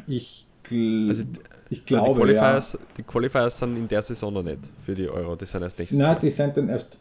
[0.07, 1.23] Ich, gl also,
[1.69, 2.79] ich glaube, die Qualifiers, ja.
[2.97, 5.99] die Qualifiers sind in der Saison noch nicht für die Euro, die sind erst nächstes
[5.99, 6.19] Nein, Jahr.
[6.19, 6.97] die sind dann erst,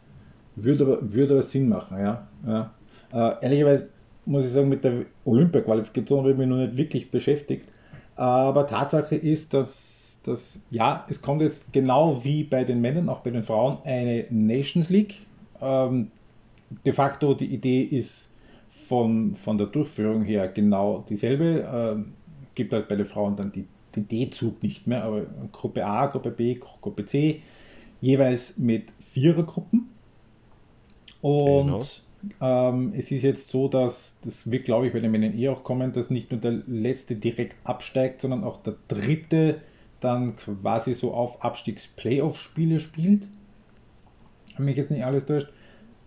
[0.57, 2.27] würde aber, würde aber Sinn machen, ja.
[2.45, 2.73] ja.
[3.13, 3.87] Äh, ehrlicherweise
[4.25, 7.69] muss ich sagen, mit der Olympia-Qualifikation habe ich mich noch nicht wirklich beschäftigt.
[8.15, 13.21] Aber Tatsache ist, dass, dass ja, es kommt jetzt genau wie bei den Männern, auch
[13.21, 15.25] bei den Frauen, eine Nations League.
[15.61, 16.11] Ähm,
[16.85, 18.29] de facto die Idee ist
[18.69, 21.67] von, von der Durchführung her genau dieselbe.
[21.71, 22.13] Ähm,
[22.55, 26.31] gibt halt bei den Frauen dann die, den D-Zug nicht mehr, aber Gruppe A, Gruppe
[26.31, 27.41] B, Gruppe C,
[28.01, 29.89] jeweils mit Vierergruppen.
[31.21, 31.79] Und genau.
[32.39, 35.63] Ähm, es ist jetzt so, dass das wird, glaube ich, bei den Männern eh auch
[35.63, 39.61] kommen, dass nicht nur der letzte direkt absteigt, sondern auch der dritte
[39.99, 43.23] dann quasi so auf Abstiegs-Playoff-Spiele spielt.
[44.57, 45.49] Wenn mich jetzt nicht alles täuscht.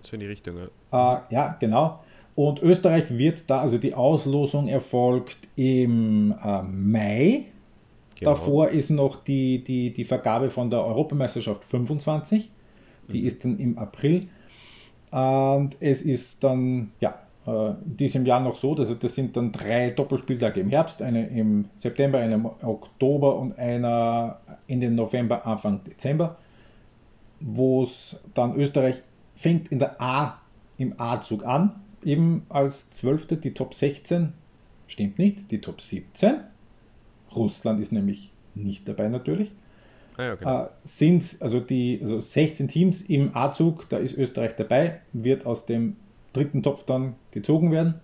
[0.01, 1.17] So in die Richtung, ja.
[1.17, 2.01] Äh, ja, genau.
[2.35, 7.47] Und Österreich wird da, also die Auslosung erfolgt im äh, Mai.
[8.19, 8.31] Genau.
[8.31, 12.51] Davor ist noch die, die, die Vergabe von der Europameisterschaft 25.
[13.09, 13.27] Die mhm.
[13.27, 14.29] ist dann im April.
[15.11, 17.15] Und es ist dann, ja,
[17.47, 21.29] äh, in diesem Jahr noch so, dass das sind dann drei Doppelspieltage im Herbst, eine
[21.29, 26.37] im September, eine im Oktober und einer in den November, Anfang Dezember.
[27.39, 29.03] wo es dann Österreich
[29.35, 30.41] fängt in der A,
[30.79, 34.33] im A-Zug an, eben als Zwölfte, die Top 16,
[34.87, 36.37] stimmt nicht, die Top 17.
[37.35, 39.53] Russland ist nämlich nicht dabei natürlich.
[40.17, 40.65] Ah, ja, genau.
[40.65, 45.67] äh, sind also die also 16 Teams im A-Zug, da ist Österreich dabei, wird aus
[45.67, 45.97] dem
[46.33, 47.95] dritten Topf dann gezogen werden.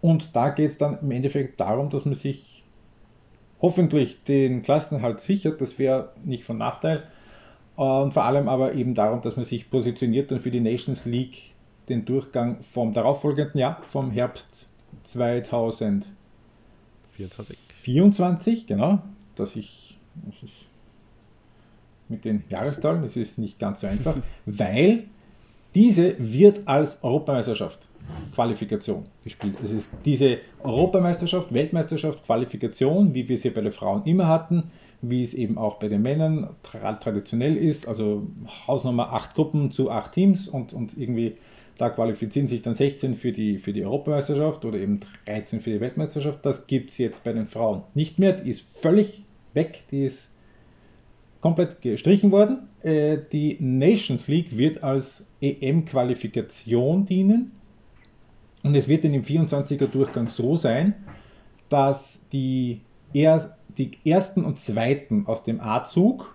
[0.00, 2.64] Und da geht es dann im Endeffekt darum, dass man sich
[3.60, 7.04] hoffentlich den Klassenhalt sichert, das wäre nicht von Nachteil.
[7.74, 11.54] Und vor allem aber eben darum, dass man sich positioniert dann für die Nations League
[11.88, 14.68] den Durchgang vom darauffolgenden Jahr, vom Herbst
[15.04, 16.12] 2024.
[17.68, 19.00] 24, genau,
[19.34, 19.87] dass ich
[20.26, 20.66] das ist
[22.08, 25.04] mit den Jahreszahlen, das ist nicht ganz so einfach, weil
[25.74, 27.80] diese wird als Europameisterschaft
[28.34, 29.56] Qualifikation gespielt.
[29.62, 34.70] Es ist diese Europameisterschaft, Weltmeisterschaft, Qualifikation, wie wir sie bei den Frauen immer hatten,
[35.02, 38.26] wie es eben auch bei den Männern traditionell ist, also
[38.66, 41.36] Hausnummer acht Gruppen zu acht Teams und, und irgendwie
[41.76, 45.80] da qualifizieren sich dann 16 für die, für die Europameisterschaft oder eben 13 für die
[45.80, 46.44] Weltmeisterschaft.
[46.44, 48.32] Das gibt es jetzt bei den Frauen nicht mehr.
[48.32, 49.24] Die ist völlig
[49.58, 50.30] weg, die ist
[51.40, 52.68] komplett gestrichen worden.
[52.82, 57.52] Äh, die Nations League wird als EM-Qualifikation dienen.
[58.62, 60.94] Und es wird in dem 24er Durchgang so sein,
[61.68, 62.80] dass die,
[63.12, 66.34] er, die ersten und zweiten aus dem A-Zug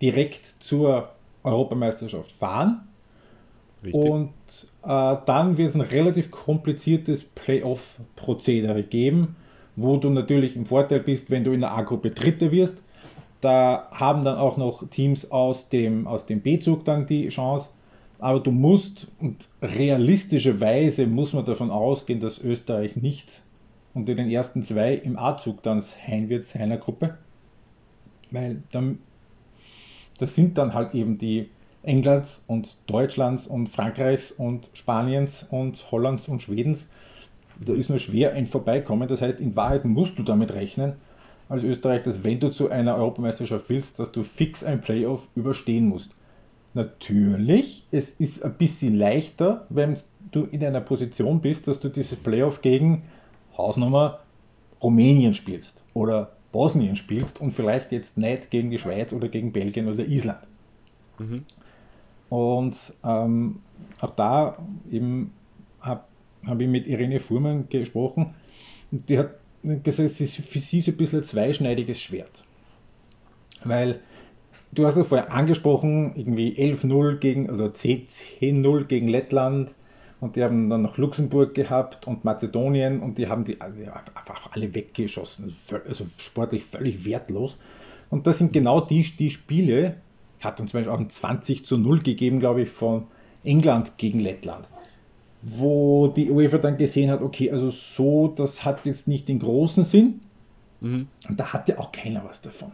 [0.00, 1.10] direkt zur
[1.42, 2.88] Europameisterschaft fahren.
[3.82, 4.10] Richtig.
[4.10, 4.32] Und
[4.82, 9.36] äh, dann wird es ein relativ kompliziertes Playoff-Prozedere geben,
[9.76, 12.82] wo du natürlich im Vorteil bist, wenn du in der A-Gruppe Dritter wirst.
[13.40, 17.70] Da haben dann auch noch Teams aus dem, aus dem B-Zug dann die Chance.
[18.18, 23.40] Aber du musst, und realistischerweise muss man davon ausgehen, dass Österreich nicht
[23.94, 27.16] unter den ersten zwei im A-Zug dann sein wird, seiner Gruppe.
[28.30, 28.98] Weil dann,
[30.18, 31.48] das sind dann halt eben die
[31.82, 36.88] Englands und Deutschlands und Frankreichs und Spaniens und Hollands und Schwedens.
[37.64, 39.08] Da ist nur schwer ein Vorbeikommen.
[39.08, 40.94] Das heißt, in Wahrheit musst du damit rechnen,
[41.48, 45.88] als Österreich, dass wenn du zu einer Europameisterschaft willst, dass du fix ein Playoff überstehen
[45.88, 46.12] musst.
[46.74, 49.98] Natürlich, es ist ein bisschen leichter, wenn
[50.30, 53.02] du in einer Position bist, dass du dieses Playoff gegen
[53.58, 54.20] Hausnummer
[54.80, 59.88] Rumänien spielst oder Bosnien spielst und vielleicht jetzt nicht gegen die Schweiz oder gegen Belgien
[59.88, 60.40] oder Island.
[61.18, 61.44] Mhm.
[62.28, 63.58] Und ähm,
[64.00, 64.56] auch da
[64.90, 65.32] eben
[65.80, 66.04] habe
[66.46, 68.34] hab ich mit Irene Fuhrmann gesprochen.
[68.90, 72.44] Die hat gesagt, es ist für sie so ein bisschen ein zweischneidiges Schwert.
[73.64, 74.00] Weil
[74.72, 79.74] du hast es vorher angesprochen, irgendwie 11-0 gegen, also 10-0 gegen Lettland
[80.20, 84.74] und die haben dann noch Luxemburg gehabt und Mazedonien und die haben die einfach alle
[84.74, 85.54] weggeschossen.
[85.86, 87.58] Also sportlich völlig wertlos.
[88.10, 89.96] Und das sind genau die, die Spiele,
[90.40, 93.06] hat dann zum Beispiel auch ein 20 zu 0 gegeben, glaube ich, von
[93.44, 94.68] England gegen Lettland.
[95.42, 99.84] Wo die UEFA dann gesehen hat, okay, also so, das hat jetzt nicht den großen
[99.84, 100.20] Sinn.
[100.80, 101.08] Mhm.
[101.28, 102.72] Und da hat ja auch keiner was davon.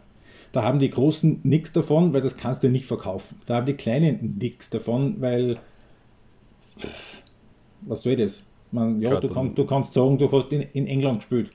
[0.51, 3.39] Da haben die Großen nichts davon, weil das kannst du nicht verkaufen.
[3.45, 5.59] Da haben die Kleinen nichts davon, weil
[7.81, 8.43] was soll das?
[8.71, 11.51] Man, ja, du, kann, du, kannst sagen, du hast in, in England gespielt,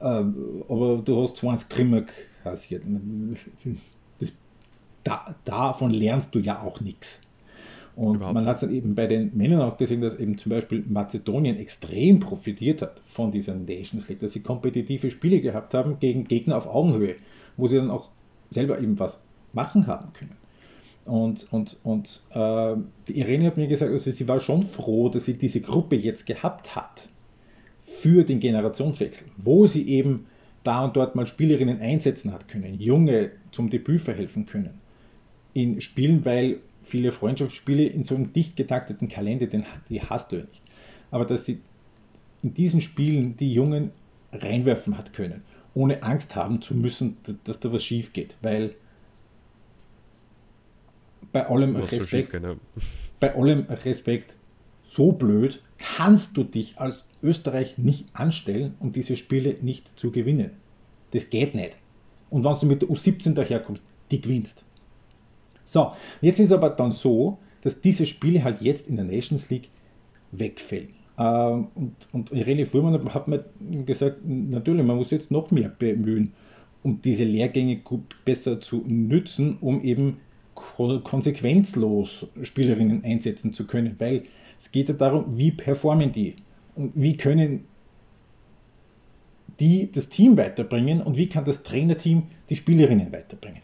[0.00, 2.04] äh, aber du hast 20 Grimmer
[2.42, 2.84] kassiert.
[4.20, 4.38] Das,
[5.02, 7.22] da, davon lernst du ja auch nichts.
[7.96, 8.34] Und Überhaupt.
[8.34, 11.56] man hat es dann eben bei den Männern auch gesehen, dass eben zum Beispiel Mazedonien
[11.58, 16.56] extrem profitiert hat von dieser Nations League, dass sie kompetitive Spiele gehabt haben gegen Gegner
[16.56, 17.16] auf Augenhöhe,
[17.56, 18.08] wo sie dann auch
[18.50, 19.20] selber eben was
[19.52, 20.36] machen haben können.
[21.04, 22.74] Und, und, und äh,
[23.06, 26.26] die Irene hat mir gesagt, also sie war schon froh, dass sie diese Gruppe jetzt
[26.26, 27.08] gehabt hat
[27.78, 30.26] für den Generationswechsel, wo sie eben
[30.64, 34.80] da und dort mal Spielerinnen einsetzen hat können, Junge zum Debüt verhelfen können
[35.52, 40.36] in Spielen, weil viele Freundschaftsspiele in so einem dicht getakteten Kalender, den, die hast du
[40.36, 40.62] ja nicht.
[41.10, 41.60] Aber dass sie
[42.42, 43.90] in diesen Spielen die Jungen
[44.32, 45.42] reinwerfen hat können
[45.74, 48.36] ohne Angst haben zu müssen, dass da was schief geht.
[48.42, 48.74] Weil
[51.32, 52.56] bei allem Respekt, so ja.
[53.20, 54.36] bei allem Respekt,
[54.86, 60.50] so blöd kannst du dich als Österreich nicht anstellen, um diese Spiele nicht zu gewinnen.
[61.10, 61.76] Das geht nicht.
[62.30, 64.64] Und wenn du mit der U17 daherkommst, die gewinnst.
[65.64, 69.70] So, jetzt ist aber dann so, dass diese Spiele halt jetzt in der Nations League
[70.32, 70.90] wegfällen.
[71.18, 73.44] Ähm, und, und Irene Fuhrmann hat mir
[73.84, 76.32] gesagt, natürlich, man muss jetzt noch mehr bemühen,
[76.82, 80.18] um diese Lehrgänge gut besser zu nützen, um eben
[80.54, 84.24] konsequenzlos Spielerinnen einsetzen zu können, weil
[84.58, 86.36] es geht ja darum, wie performen die
[86.76, 87.64] und wie können
[89.60, 93.62] die das Team weiterbringen und wie kann das Trainerteam die Spielerinnen weiterbringen.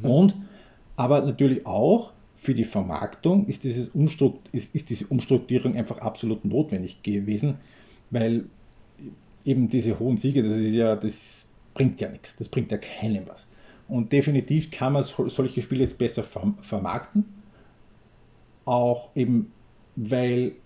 [0.00, 0.10] Mhm.
[0.10, 0.34] Und
[0.96, 6.44] aber natürlich auch für die Vermarktung ist, dieses Umstrukt, ist, ist diese Umstrukturierung einfach absolut
[6.44, 7.56] notwendig gewesen,
[8.10, 8.46] weil
[9.44, 13.26] eben diese hohen Siege, das ist ja, das bringt ja nichts, das bringt ja keinem
[13.26, 13.46] was.
[13.88, 17.24] Und definitiv kann man solche Spiele jetzt besser vermarkten,
[18.64, 19.52] auch eben
[19.94, 20.56] weil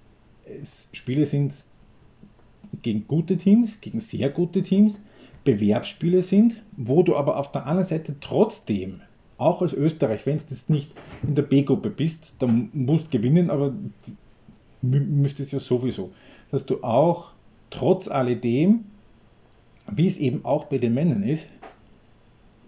[0.45, 1.55] es Spiele sind
[2.83, 5.01] gegen gute Teams, gegen sehr gute Teams,
[5.45, 9.01] Bewerbsspiele sind, wo du aber auf der anderen Seite trotzdem,
[9.40, 13.50] auch als Österreich, wenn du jetzt nicht in der B-Gruppe bist, dann musst du gewinnen,
[13.50, 13.72] aber
[14.83, 16.11] müsstest ja sowieso,
[16.50, 17.33] dass du auch
[17.70, 18.85] trotz alledem,
[19.90, 21.46] wie es eben auch bei den Männern ist,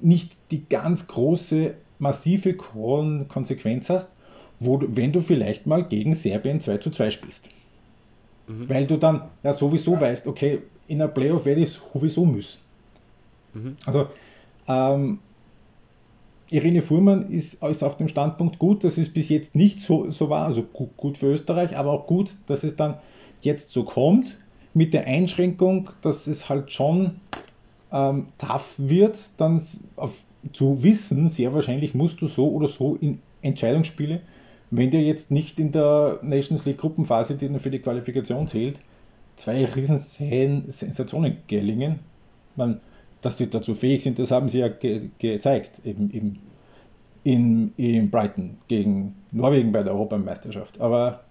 [0.00, 4.10] nicht die ganz große, massive Konsequenz hast,
[4.58, 7.50] wo du, wenn du vielleicht mal gegen Serbien 2 zu 2 spielst.
[8.48, 8.68] Mhm.
[8.68, 12.58] Weil du dann ja sowieso weißt, okay, in der Playoff werde ich sowieso müssen.
[13.54, 13.76] Mhm.
[13.86, 14.08] Also,
[14.66, 15.18] ähm,
[16.52, 20.28] Irene Fuhrmann ist, ist, auf dem Standpunkt gut, dass es bis jetzt nicht so, so
[20.30, 22.98] war, also gut, gut, für Österreich, aber auch gut, dass es dann
[23.40, 24.38] jetzt so kommt,
[24.74, 27.20] mit der Einschränkung, dass es halt schon
[27.92, 29.60] ähm, tough wird, dann
[29.96, 30.12] auf,
[30.52, 34.20] zu wissen, sehr wahrscheinlich musst du so oder so in Entscheidungsspiele
[34.72, 38.80] wenn dir jetzt nicht in der Nations League Gruppenphase, die dann für die Qualifikation zählt,
[39.36, 41.98] zwei riesen Sensationen gelingen,
[42.56, 42.80] man,
[43.22, 46.38] dass sie dazu fähig sind, das haben sie ja ge gezeigt, eben, eben
[47.24, 50.80] in, in Brighton gegen Norwegen bei der Europameisterschaft.
[50.80, 51.24] Aber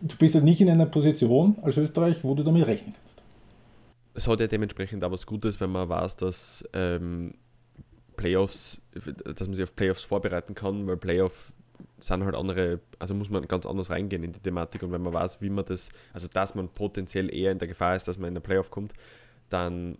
[0.00, 3.22] du bist ja nicht in einer Position als Österreich, wo du damit rechnen kannst.
[4.14, 7.34] Es hat ja dementsprechend auch was Gutes, wenn man weiß, dass ähm,
[8.16, 11.52] Playoffs, dass man sich auf Playoffs vorbereiten kann, weil Playoff
[12.00, 15.12] sind halt andere, also muss man ganz anders reingehen in die Thematik und wenn man
[15.12, 18.28] weiß, wie man das, also dass man potenziell eher in der Gefahr ist, dass man
[18.28, 18.92] in der Playoff kommt,
[19.48, 19.98] dann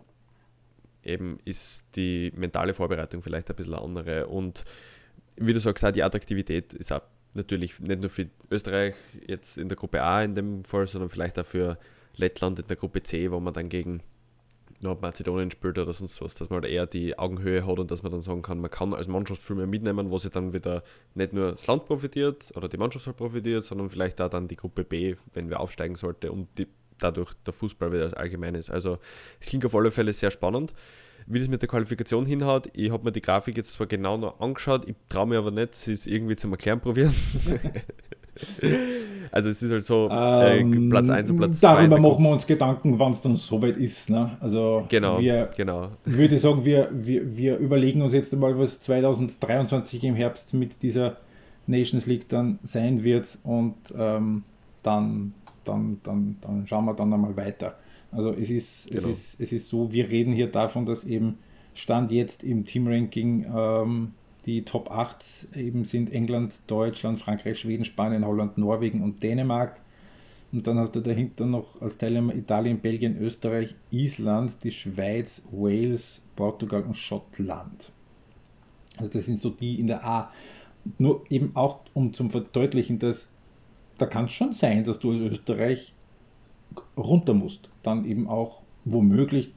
[1.03, 4.27] eben ist die mentale Vorbereitung vielleicht ein bisschen andere.
[4.27, 4.65] Und
[5.35, 7.01] wie du sagst, auch die Attraktivität ist auch
[7.33, 8.95] natürlich nicht nur für Österreich
[9.27, 11.77] jetzt in der Gruppe A in dem Fall, sondern vielleicht auch für
[12.15, 14.01] Lettland in der Gruppe C, wo man dann gegen
[14.81, 18.11] Nordmazedonien spielt oder sonst was, dass man halt eher die Augenhöhe hat und dass man
[18.11, 20.83] dann sagen kann, man kann als Mannschaft viel mehr mitnehmen, wo sie dann wieder
[21.15, 24.83] nicht nur das Land profitiert oder die Mannschaft profitiert, sondern vielleicht auch dann die Gruppe
[24.83, 26.67] B, wenn wir aufsteigen sollte und die,
[26.99, 28.69] dadurch der Fußball wieder als allgemein ist.
[28.69, 28.97] Also
[29.39, 30.73] es klingt auf alle Fälle sehr spannend.
[31.27, 34.39] Wie das mit der Qualifikation hinhaut, ich habe mir die Grafik jetzt zwar genau noch
[34.39, 37.13] angeschaut, ich traue mir aber nicht, sie es irgendwie zum Erklären probieren.
[39.31, 41.67] Also es ist halt so äh, ähm, Platz 1 und Platz 2.
[41.67, 44.09] Darüber machen wir uns Gedanken, wann es dann soweit ist.
[44.09, 44.37] Ne?
[44.39, 45.89] Also genau, wir, genau.
[46.05, 51.17] würde sagen, wir, wir, wir überlegen uns jetzt einmal, was 2023 im Herbst mit dieser
[51.67, 54.43] Nations League dann sein wird und ähm,
[54.81, 55.33] dann,
[55.69, 57.77] dann, dann, dann schauen wir dann einmal weiter.
[58.11, 59.01] Also es ist, genau.
[59.01, 61.37] es, ist, es ist so, wir reden hier davon, dass eben
[61.73, 64.11] Stand jetzt im Team-Ranking ähm,
[64.45, 69.81] die Top 8 eben sind England, Deutschland, Frankreich, Schweden, Spanien, Holland, Norwegen und Dänemark.
[70.51, 76.23] Und dann hast du dahinter noch als Teilnehmer Italien, Belgien, Österreich, Island, die Schweiz, Wales,
[76.35, 77.91] Portugal und Schottland.
[78.97, 80.31] Also das sind so die in der A.
[80.97, 83.29] Nur eben auch um zum Verdeutlichen, dass
[83.99, 85.93] da kann es schon sein, dass du als Österreich
[86.97, 87.69] runter musst.
[87.83, 89.51] Dann eben auch womöglich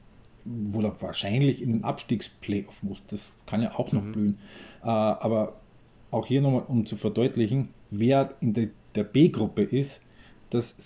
[0.44, 3.02] wohl wahrscheinlich in den Abstiegsplayoff muss.
[3.06, 4.12] Das kann ja auch noch mhm.
[4.12, 4.38] blühen.
[4.82, 5.54] Äh, aber
[6.10, 10.02] auch hier nochmal, um zu verdeutlichen, wer in der, der B-Gruppe ist,
[10.50, 10.76] das,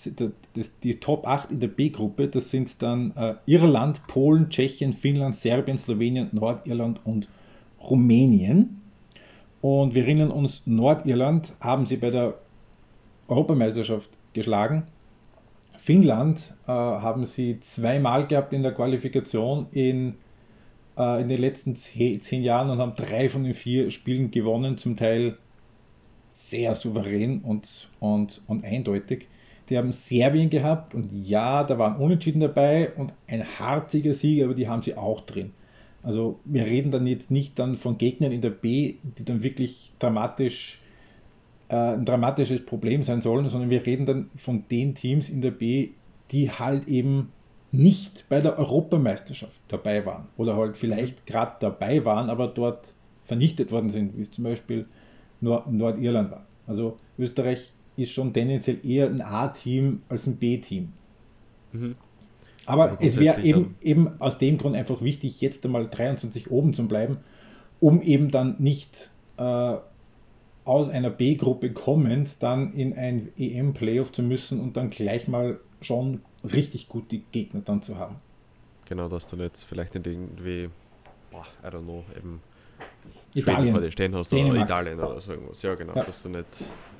[0.53, 5.35] das, die Top 8 in der B-Gruppe, das sind dann äh, Irland, Polen, Tschechien, Finnland,
[5.35, 7.27] Serbien, Slowenien, Nordirland und
[7.81, 8.81] Rumänien.
[9.61, 12.35] Und wir erinnern uns, Nordirland haben sie bei der
[13.27, 14.87] Europameisterschaft geschlagen
[15.77, 20.15] Finnland äh, haben sie zweimal gehabt in der Qualifikation in,
[20.97, 24.77] äh, in den letzten zehn, zehn, Jahren und haben drei von den vier Spielen gewonnen,
[24.77, 25.35] zum Teil
[26.29, 29.27] sehr souverän und, und, und eindeutig.
[29.69, 34.55] Die haben Serbien gehabt und ja, da waren Unentschieden dabei und ein harziger Sieg, aber
[34.55, 35.51] die haben sie auch drin.
[36.03, 39.93] Also wir reden dann jetzt nicht dann von Gegnern in der B, die dann wirklich
[39.99, 40.79] dramatisch
[41.69, 45.89] ein dramatisches Problem sein sollen, sondern wir reden dann von den Teams in der B,
[46.31, 47.31] die halt eben
[47.71, 52.93] nicht bei der Europameisterschaft dabei waren oder halt vielleicht gerade dabei waren, aber dort
[53.25, 54.85] vernichtet worden sind, wie es zum Beispiel
[55.41, 56.45] Nord Nordirland war.
[56.65, 60.93] Also Österreich ist schon tendenziell eher ein A-Team als ein B-Team.
[61.73, 61.95] Mhm.
[62.65, 66.87] Aber es wäre eben, eben aus dem Grund einfach wichtig, jetzt einmal 23 oben zu
[66.87, 67.17] bleiben,
[67.79, 69.75] um eben dann nicht äh,
[70.67, 76.21] aus einer B-Gruppe kommend dann in ein EM-Playoff zu müssen und dann gleich mal schon
[76.43, 78.15] richtig gute Gegner dann zu haben.
[78.85, 80.69] Genau, dass du jetzt vielleicht irgendwie,
[81.31, 82.41] boah, I don't know, eben
[83.33, 83.71] Schweden Italien.
[83.73, 84.69] vor dir stehen hast oder Dänemark.
[84.69, 85.61] Italien oder so irgendwas.
[85.61, 85.93] Ja, genau.
[85.95, 86.03] Ja.
[86.03, 86.45] Dass du nicht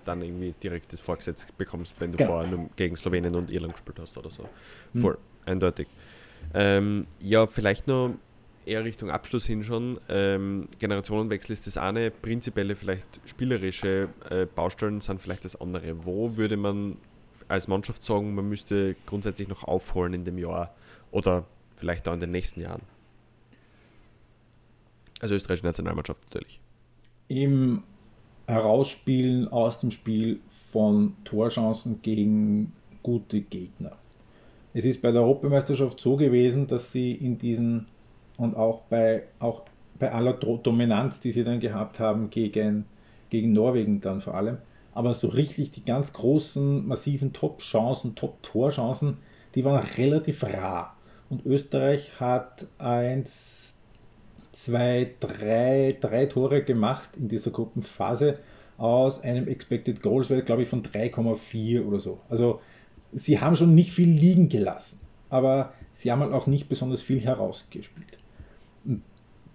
[0.06, 2.32] dann irgendwie direkt das vorgesetzt bekommst, wenn du Genau.
[2.32, 4.44] vorher nur gegen Slowenien und Irland gespielt hast oder so.
[4.94, 5.02] Mhm.
[5.02, 5.88] Voll, eindeutig.
[6.54, 8.12] Ähm, ja, vielleicht noch
[8.68, 10.00] eher Richtung Abschluss hin schon.
[10.10, 16.06] Ähm, Generationenwechsel ist das eine, prinzipielle, vielleicht spielerische äh, Baustellen sind vielleicht das andere.
[16.06, 16.98] Wo würde man
[17.48, 20.76] als Mannschaft sagen, man müsste grundsätzlich noch aufholen in dem Jahr
[21.12, 21.46] oder
[21.76, 22.82] vielleicht auch in den nächsten Jahren?
[25.20, 26.60] Also österreichische Nationalmannschaft natürlich.
[27.28, 27.84] im
[28.48, 32.72] Herausspielen aus dem Spiel von Torchancen gegen
[33.04, 33.98] gute Gegner.
[34.74, 37.88] Es ist bei der Europameisterschaft so gewesen, dass sie in diesen
[38.38, 39.64] und auch bei, auch
[40.00, 42.86] bei aller Dominanz, die sie dann gehabt haben gegen,
[43.30, 44.60] gegen Norwegen dann vor allem,
[44.94, 49.18] aber so richtig die ganz großen, massiven Top-Chancen, Top-Torchancen,
[49.56, 50.96] die waren relativ rar.
[51.30, 53.76] Und Österreich hat eins,
[54.52, 58.40] zwei, drei, drei Tore gemacht in dieser Gruppenphase
[58.78, 62.20] aus einem Expected Goals glaube ich, von 3,4 oder so.
[62.30, 62.62] Also
[63.12, 67.20] sie haben schon nicht viel liegen gelassen, aber sie haben halt auch nicht besonders viel
[67.20, 68.18] herausgespielt.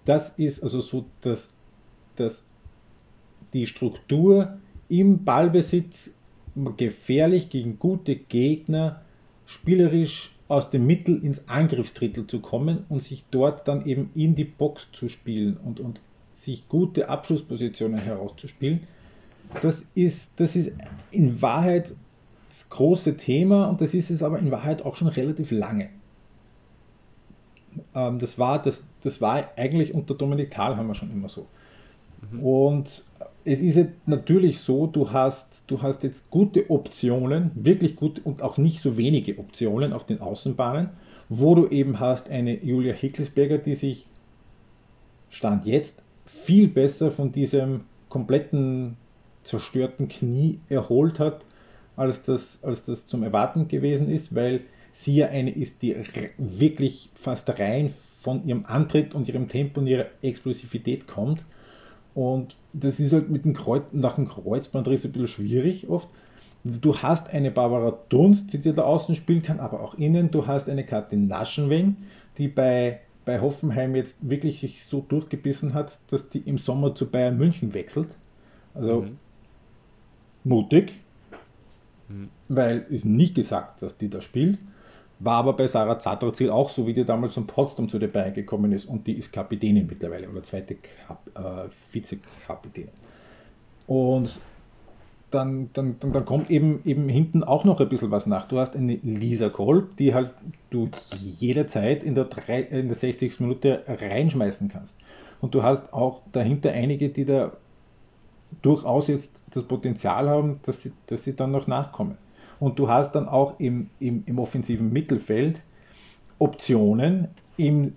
[0.04, 1.52] Das ist also so, dass,
[2.16, 2.44] dass
[3.52, 6.10] die Struktur im Ballbesitz
[6.76, 9.02] gefährlich gegen gute Gegner
[9.46, 14.44] spielerisch aus dem Mittel ins Angriffsdrittel zu kommen und sich dort dann eben in die
[14.44, 16.00] Box zu spielen und, und
[16.32, 18.80] sich gute Abschlusspositionen herauszuspielen.
[19.60, 20.72] Das ist, das ist
[21.10, 21.94] in Wahrheit
[22.48, 25.88] das große Thema und das ist es aber in Wahrheit auch schon relativ lange.
[27.94, 31.46] Ähm, das, war, das, das war eigentlich unter Dominik Thalhammer schon immer so.
[32.40, 33.04] Und
[33.44, 38.42] es ist jetzt natürlich so, du hast, du hast jetzt gute Optionen, wirklich gute und
[38.42, 40.90] auch nicht so wenige Optionen auf den Außenbahnen,
[41.28, 44.06] wo du eben hast eine Julia Hickelsberger, die sich
[45.30, 48.96] Stand jetzt viel besser von diesem kompletten
[49.42, 51.44] zerstörten Knie erholt hat,
[51.96, 54.60] als das, als das zum Erwarten gewesen ist, weil
[54.92, 55.96] sie ja eine ist, die
[56.38, 57.92] wirklich fast rein
[58.22, 61.44] von ihrem Antritt und ihrem Tempo und ihrer Explosivität kommt.
[62.14, 66.08] Und das ist halt mit dem Kreuz, nach dem Kreuzbandriss ein bisschen schwierig oft.
[66.62, 70.30] Du hast eine Barbara Dunst, die dir da außen spielen kann, aber auch innen.
[70.30, 71.96] Du hast eine Katin Naschenweng,
[72.38, 77.06] die bei, bei Hoffenheim jetzt wirklich sich so durchgebissen hat, dass die im Sommer zu
[77.06, 78.08] Bayern München wechselt.
[78.74, 79.18] Also Mhm.
[80.44, 80.92] mutig,
[82.08, 82.28] Mhm.
[82.48, 84.58] weil ist nicht gesagt, dass die da spielt.
[85.24, 88.34] War aber bei Sarah Zatterzil auch so, wie die damals von Potsdam zu den Bayern
[88.34, 92.90] gekommen ist und die ist Kapitänin mittlerweile oder zweite Kap äh, Vizekapitänin.
[93.86, 94.40] Und
[95.30, 98.48] dann, dann, dann, dann kommt eben, eben hinten auch noch ein bisschen was nach.
[98.48, 100.34] Du hast eine Lisa Kolb, die halt
[100.70, 100.88] du
[101.38, 103.40] jederzeit in der, drei, in der 60.
[103.40, 104.96] Minute reinschmeißen kannst.
[105.40, 107.52] Und du hast auch dahinter einige, die da
[108.60, 112.18] durchaus jetzt das Potenzial haben, dass sie, dass sie dann noch nachkommen.
[112.62, 115.62] Und du hast dann auch im, im, im offensiven Mittelfeld
[116.38, 117.94] Optionen, im,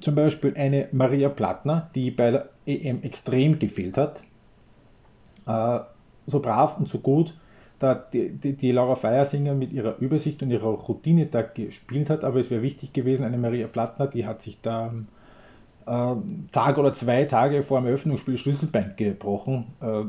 [0.00, 4.22] zum Beispiel eine Maria Plattner, die bei der EM extrem gefehlt hat,
[5.46, 5.80] äh,
[6.26, 7.38] so brav und so gut,
[7.78, 12.24] da die, die, die Laura Feiersinger mit ihrer Übersicht und ihrer Routine da gespielt hat,
[12.24, 14.94] aber es wäre wichtig gewesen, eine Maria Plattner, die hat sich da
[15.84, 16.14] äh,
[16.52, 19.66] Tag oder zwei Tage vor dem Eröffnungsspiel Schlüsselbein gebrochen.
[19.82, 20.04] Äh,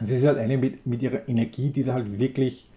[0.00, 2.68] es ist halt eine mit, mit ihrer Energie, die da halt wirklich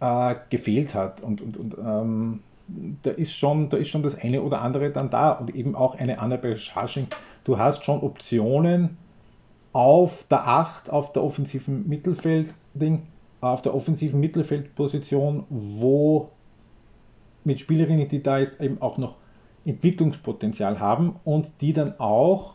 [0.00, 1.22] äh, gefehlt hat.
[1.22, 2.40] Und, und, und ähm,
[3.02, 5.32] da, ist schon, da ist schon das eine oder andere dann da.
[5.32, 7.08] Und eben auch eine Annabelle Schasching.
[7.44, 8.96] Du hast schon Optionen
[9.72, 13.02] auf der 8, auf der offensiven Mittelfeld-Ding,
[13.40, 16.26] auf der offensiven Mittelfeldposition, wo
[17.44, 19.16] mit Spielerinnen, die da jetzt eben auch noch
[19.64, 22.54] Entwicklungspotenzial haben und die dann auch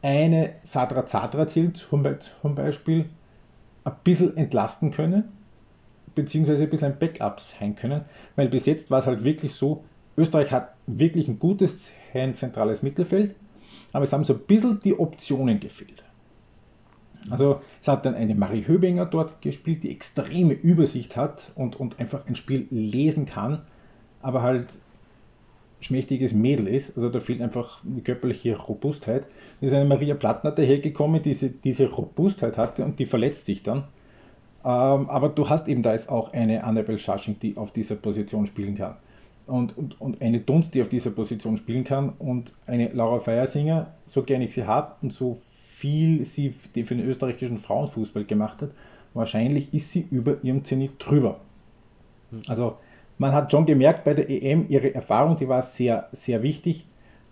[0.00, 3.08] eine Sadra Zadra Be zum Beispiel
[3.84, 5.24] ein bisschen entlasten können,
[6.14, 8.04] beziehungsweise ein bisschen ein Backup sein können,
[8.36, 9.84] weil bis jetzt war es halt wirklich so,
[10.16, 13.34] Österreich hat wirklich ein gutes ein zentrales Mittelfeld,
[13.92, 16.04] aber es haben so ein bisschen die Optionen gefehlt.
[17.30, 22.00] Also es hat dann eine Marie Höbinger dort gespielt, die extreme Übersicht hat und, und
[22.00, 23.62] einfach ein Spiel lesen kann,
[24.20, 24.66] aber halt
[25.82, 26.96] schmächtiges Mädel ist.
[26.96, 29.26] Also da fehlt einfach eine körperliche Robustheit.
[29.60, 33.62] Da ist eine Maria Plattner dahergekommen, die diese, diese Robustheit hatte und die verletzt sich
[33.62, 33.84] dann.
[34.64, 38.46] Ähm, aber du hast eben da jetzt auch eine Annabelle Schasching, die auf dieser Position
[38.46, 38.96] spielen kann.
[39.46, 43.92] Und, und, und eine Dunst, die auf dieser Position spielen kann und eine Laura Feiersinger,
[44.06, 48.70] so gerne ich sie habe und so viel sie für den österreichischen Frauenfußball gemacht hat,
[49.14, 51.40] wahrscheinlich ist sie über ihrem Zenit drüber.
[52.46, 52.76] Also
[53.22, 56.86] man hat schon gemerkt bei der EM, ihre Erfahrung, die war sehr, sehr wichtig,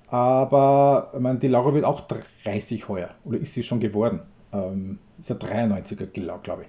[0.07, 2.03] Aber ich meine, die Laura wird auch
[2.45, 3.11] 30 heuer.
[3.25, 4.21] Oder ist sie schon geworden?
[4.53, 6.69] Ähm, ist ja 93er, glaube glaub ich.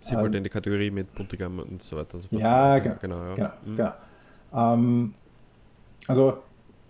[0.00, 2.42] Sie ähm, wollte in die Kategorie mit Buntigam und so weiter und so fort.
[2.42, 2.96] Ja, genau.
[3.00, 3.34] genau, ja.
[3.34, 3.76] genau, mhm.
[3.76, 3.92] genau.
[4.54, 5.14] Ähm,
[6.06, 6.38] also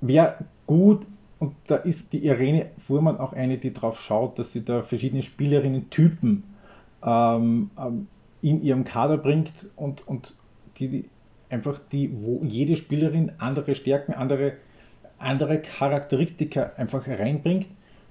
[0.01, 0.35] wäre
[0.67, 1.07] gut,
[1.39, 5.23] und da ist die Irene Fuhrmann auch eine, die darauf schaut, dass sie da verschiedene
[5.23, 6.43] Spielerinnen-Typen
[7.05, 8.09] ähm, ähm,
[8.43, 10.35] in ihrem Kader bringt und, und
[10.77, 11.11] die, die,
[11.51, 14.55] einfach die, wo jede Spielerin andere Stärken, andere,
[15.19, 17.69] andere Charakteristika einfach reinbringt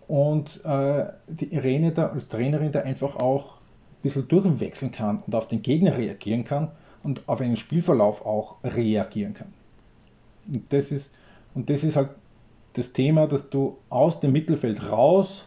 [0.07, 5.35] und äh, die Irene da als Trainerin da einfach auch ein bisschen durchwechseln kann und
[5.35, 6.71] auf den Gegner reagieren kann
[7.03, 9.53] und auf einen Spielverlauf auch reagieren kann.
[10.47, 11.13] Und das ist,
[11.53, 12.09] und das ist halt
[12.73, 15.45] das Thema, dass du aus dem Mittelfeld raus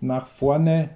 [0.00, 0.90] nach vorne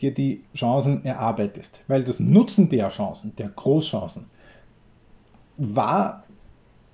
[0.00, 1.80] dir die Chancen erarbeitest.
[1.88, 4.26] Weil das Nutzen der Chancen, der Großchancen,
[5.56, 6.24] war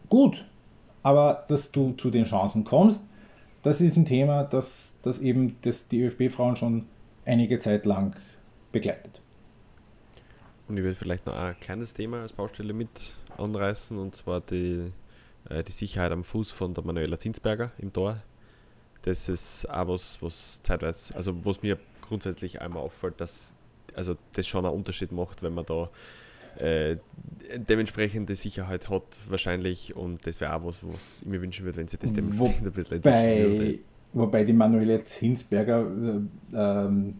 [0.08, 0.44] gut.
[1.02, 3.02] Aber dass du zu den Chancen kommst,
[3.62, 6.86] das ist ein Thema, das, das eben das die ÖFB-Frauen schon
[7.24, 8.14] einige Zeit lang
[8.70, 9.20] begleitet.
[10.68, 12.88] Und ich will vielleicht noch ein kleines Thema als Baustelle mit
[13.36, 14.92] anreißen, und zwar die
[15.48, 18.22] äh, die Sicherheit am Fuß von der Manuela Zinsberger im Tor.
[19.02, 23.54] Das ist auch was, was zeitweise, also was mir grundsätzlich einmal auffällt, dass
[23.94, 25.90] also das schon einen Unterschied macht, wenn man da
[26.58, 26.96] äh,
[27.56, 31.88] dementsprechende Sicherheit hat wahrscheinlich und das wäre auch was, was ich mir wünschen würde, wenn
[31.88, 33.78] sie das dementsprechend ein bisschen entwickeln würde.
[34.14, 37.14] Wobei die Manuela Zinsberger äh, ähm,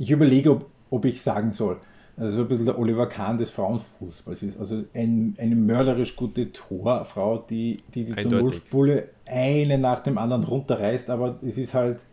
[0.00, 1.76] ich überlege, ob, ob ich sagen soll,
[2.16, 4.58] also ein bisschen der Oliver Kahn des Frauenfußballs ist.
[4.58, 10.44] Also ein, eine mörderisch gute Torfrau, die die, die zur Nullspule eine nach dem anderen
[10.44, 12.04] runterreißt, aber es ist halt,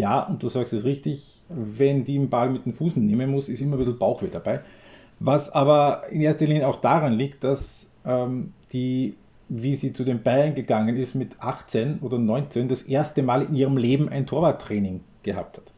[0.00, 3.48] ja, und du sagst es richtig, wenn die den Ball mit den Fußen nehmen muss,
[3.48, 4.60] ist immer ein bisschen Bauchweh dabei.
[5.18, 9.16] Was aber in erster Linie auch daran liegt, dass ähm, die,
[9.48, 13.54] wie sie zu den Bayern gegangen ist, mit 18 oder 19 das erste Mal in
[13.54, 15.72] ihrem Leben ein Torwarttraining gehabt hat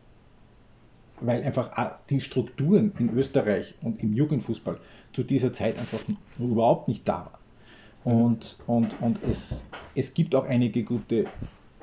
[1.25, 1.71] weil einfach
[2.11, 4.79] die Strukturen in Österreich und im Jugendfußball
[5.13, 6.01] zu dieser Zeit einfach
[6.39, 7.43] überhaupt nicht da waren.
[8.05, 9.65] Und, und, und es,
[9.95, 11.27] es gibt auch einige gute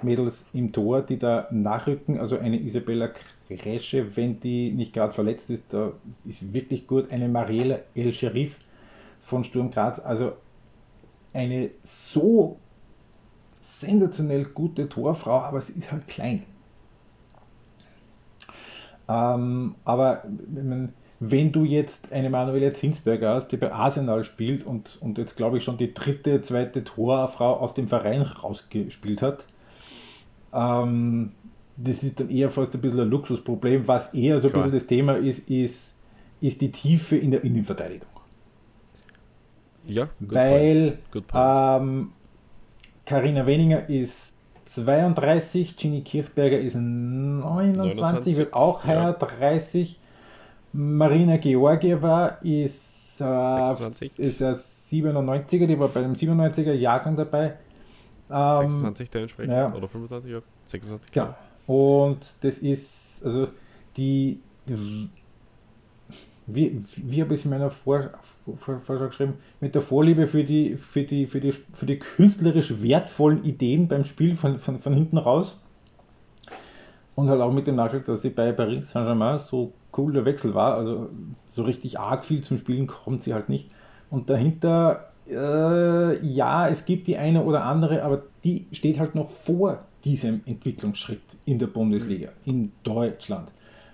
[0.04, 2.20] Mädels im Tor, die da nachrücken.
[2.20, 3.10] Also eine Isabella
[3.48, 5.94] Kresche, wenn die nicht gerade verletzt ist, da
[6.26, 7.12] ist wirklich gut.
[7.12, 8.60] Eine Mariela El Sherif
[9.20, 10.00] von Sturm Graz.
[10.00, 10.34] Also
[11.34, 12.58] eine so
[13.62, 16.44] sensationell gute Torfrau, aber sie ist halt klein.
[19.08, 20.24] Ähm, aber
[21.20, 25.58] wenn du jetzt eine Manuela Zinsberger hast, die bei Arsenal spielt und, und jetzt glaube
[25.58, 29.46] ich schon die dritte, zweite Torfrau aus dem Verein rausgespielt hat,
[30.54, 31.32] ähm,
[31.78, 33.88] das ist dann eher fast ein bisschen ein Luxusproblem.
[33.88, 35.96] Was eher so ein bisschen das Thema ist, ist,
[36.42, 38.08] ist die Tiefe in der Innenverteidigung.
[39.86, 41.00] Ja, weil
[43.06, 44.36] Karina ähm, Weninger ist
[44.66, 48.38] 32, Ginny Kirchberger ist 29, 29.
[48.38, 49.28] wird auch heuer ja.
[49.28, 50.00] 30.
[50.74, 57.56] Marina Georgieva ist, äh, ist ein 97er, die war bei dem 97er Jahrgang dabei.
[58.30, 59.74] Ähm, 26 dementsprechend, ja.
[59.74, 61.16] oder 25, ja, 26.
[61.16, 61.38] Ja.
[61.68, 63.48] Und das ist, also
[63.98, 65.10] die, die
[66.52, 68.10] wie, wie habe ich es in meiner Vor,
[68.56, 72.82] Vor, Vorschau geschrieben, mit der Vorliebe für die, für die, für die, für die künstlerisch
[72.82, 75.60] wertvollen Ideen beim Spiel von, von, von hinten raus.
[77.16, 80.54] Und halt auch mit dem Nachdruck, dass sie bei Paris Saint-Germain so cool der Wechsel
[80.54, 80.76] war.
[80.76, 81.10] Also
[81.48, 83.70] so richtig arg viel zum Spielen kommt sie halt nicht.
[84.10, 89.28] Und dahinter, äh, ja, es gibt die eine oder andere, aber die steht halt noch
[89.28, 93.50] vor diesem Entwicklungsschritt in der Bundesliga, in Deutschland.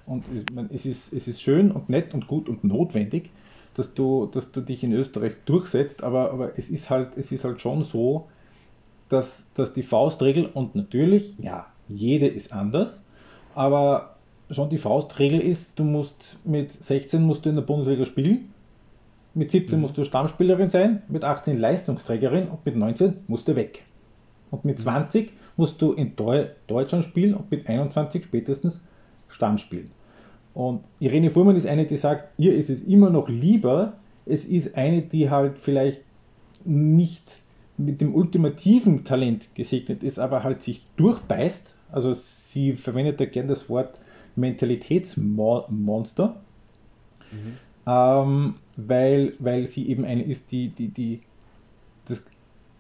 [0.05, 0.23] Und
[0.71, 3.31] es ist, es ist schön und nett und gut und notwendig,
[3.73, 7.43] dass du, dass du dich in Österreich durchsetzt, aber, aber es, ist halt, es ist
[7.43, 8.27] halt schon so,
[9.09, 13.01] dass, dass die Faustregel, und natürlich, ja, jede ist anders,
[13.53, 14.15] aber
[14.49, 18.53] schon die Faustregel ist, du musst mit 16 musst du in der Bundesliga spielen,
[19.35, 19.81] mit 17 mhm.
[19.81, 23.83] musst du Stammspielerin sein, mit 18 Leistungsträgerin und mit 19 musst du weg.
[24.49, 28.81] Und mit 20 musst du in Deutschland spielen und mit 21 spätestens
[29.27, 29.91] Stamm spielen.
[30.53, 33.93] Und Irene Fuhrmann ist eine, die sagt, ihr ist es immer noch lieber,
[34.25, 36.01] es ist eine, die halt vielleicht
[36.63, 37.39] nicht
[37.77, 41.75] mit dem ultimativen Talent gesegnet ist, aber halt sich durchbeißt.
[41.91, 43.99] Also sie verwendet da gern das Wort
[44.37, 46.41] Mentalitätsmonster,
[47.31, 47.57] mhm.
[47.87, 51.21] Ähm, weil, weil sie eben eine ist, die, die, die
[52.07, 52.25] das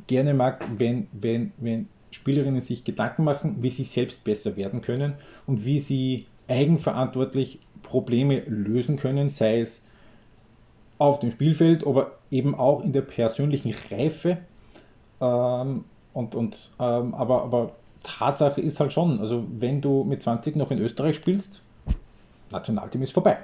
[0.07, 5.13] gerne mag, wenn, wenn, wenn Spielerinnen sich Gedanken machen, wie sie selbst besser werden können
[5.47, 9.81] und wie sie eigenverantwortlich Probleme lösen können, sei es
[10.97, 14.37] auf dem Spielfeld, aber eben auch in der persönlichen Reife
[15.21, 17.71] Ähm, und, und, ähm, aber, aber
[18.03, 21.61] Tatsache ist halt schon, also wenn du mit 20 noch in Österreich spielst,
[22.51, 23.37] Nationalteam ist vorbei.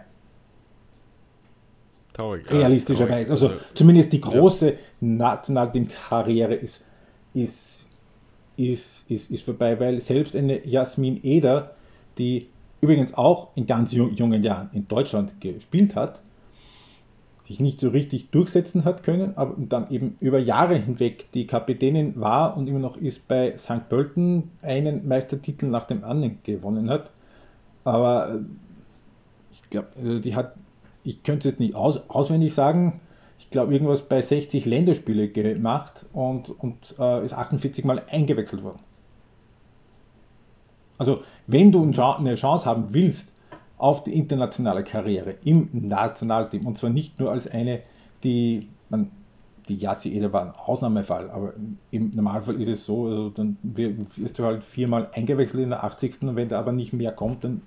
[2.13, 2.51] Traurig.
[2.51, 3.31] Realistischerweise.
[3.31, 4.77] Also, also zumindest die große ja.
[4.99, 6.83] Nationalteam-Karriere ist,
[7.33, 7.85] ist,
[8.57, 11.75] ist, ist, ist vorbei, weil selbst eine Jasmin Eder,
[12.17, 12.49] die
[12.81, 16.19] übrigens auch in ganz jungen Jahren in Deutschland gespielt hat,
[17.51, 22.19] sich nicht so richtig durchsetzen hat können, aber dann eben über Jahre hinweg die Kapitänin
[22.19, 23.89] war und immer noch ist bei St.
[23.89, 27.11] Pölten einen Meistertitel nach dem anderen gewonnen hat.
[27.83, 28.39] Aber äh,
[29.51, 30.55] ich glaube, also die hat,
[31.03, 32.99] ich könnte es jetzt nicht aus, auswendig sagen,
[33.39, 38.79] ich glaube irgendwas bei 60 Länderspiele gemacht und, und äh, ist 48 Mal eingewechselt worden.
[40.97, 43.41] Also wenn du eine Chance haben willst,
[43.81, 46.67] auf die internationale Karriere im Nationalteam.
[46.67, 47.81] Und zwar nicht nur als eine,
[48.23, 49.09] die man
[49.67, 51.53] die Yassi Eder war ein Ausnahmefall, aber
[51.89, 56.21] im Normalfall ist es so, also dann wirst du halt viermal eingewechselt in der 80.
[56.23, 57.63] und wenn da aber nicht mehr kommt, dann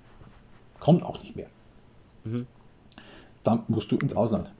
[0.79, 1.47] kommt auch nicht mehr.
[2.23, 2.47] Mhm.
[3.45, 4.51] Dann musst du ins Ausland.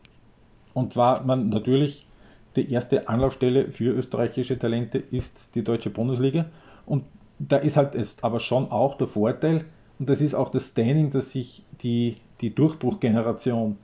[0.73, 2.07] Und zwar man natürlich
[2.55, 6.45] die erste Anlaufstelle für österreichische Talente ist die deutsche Bundesliga
[6.85, 7.03] und
[7.39, 9.65] da ist halt jetzt aber schon auch der Vorteil,
[9.99, 13.77] und das ist auch das Standing, das sich die, die Durchbruchgeneration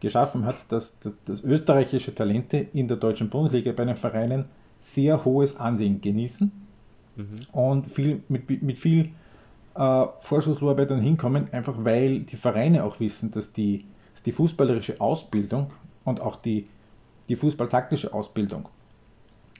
[0.00, 5.24] geschaffen hat, dass, dass, dass, österreichische Talente in der deutschen Bundesliga bei den Vereinen sehr
[5.24, 6.52] hohes Ansehen genießen
[7.16, 7.34] mhm.
[7.52, 9.10] und viel, mit, mit viel
[9.74, 10.06] äh,
[10.86, 13.84] dann hinkommen, einfach weil die Vereine auch wissen, dass die,
[14.22, 15.70] die fußballerische Ausbildung
[16.04, 16.68] und auch die,
[17.28, 18.68] die fußballtaktische Ausbildung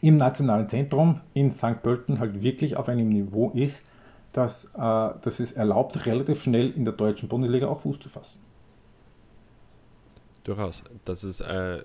[0.00, 1.82] im nationalen Zentrum in St.
[1.82, 3.84] Pölten halt wirklich auf einem Niveau ist,
[4.32, 8.40] dass, äh, dass es erlaubt, relativ schnell in der deutschen Bundesliga auch Fuß zu fassen.
[10.44, 10.82] Durchaus.
[11.04, 11.82] Das ist, äh,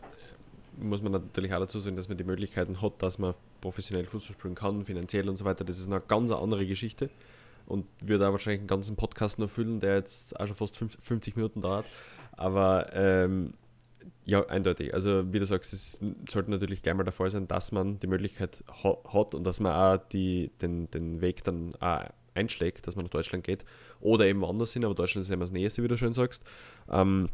[0.78, 4.36] muss man natürlich auch dazu sagen, dass man die Möglichkeiten hat, dass man professionell Fußball
[4.36, 5.64] spielen kann, finanziell und so weiter.
[5.64, 7.10] Das ist eine ganz andere Geschichte
[7.66, 11.36] und würde auch wahrscheinlich einen ganzen Podcast noch füllen, der jetzt auch schon fast 50
[11.36, 11.86] Minuten dauert.
[12.34, 13.54] Aber ähm,
[14.26, 14.94] ja, eindeutig.
[14.94, 18.08] Also wie du sagst, es sollte natürlich gleich mal der Fall sein, dass man die
[18.08, 22.06] Möglichkeit ha hat und dass man auch die, den, den Weg dann auch
[22.36, 23.66] einschlägt, dass man nach Deutschland geht
[24.00, 26.44] oder eben woanders hin, aber Deutschland ist immer das Nächste, wie du schön sagst.
[26.90, 27.30] Ähm,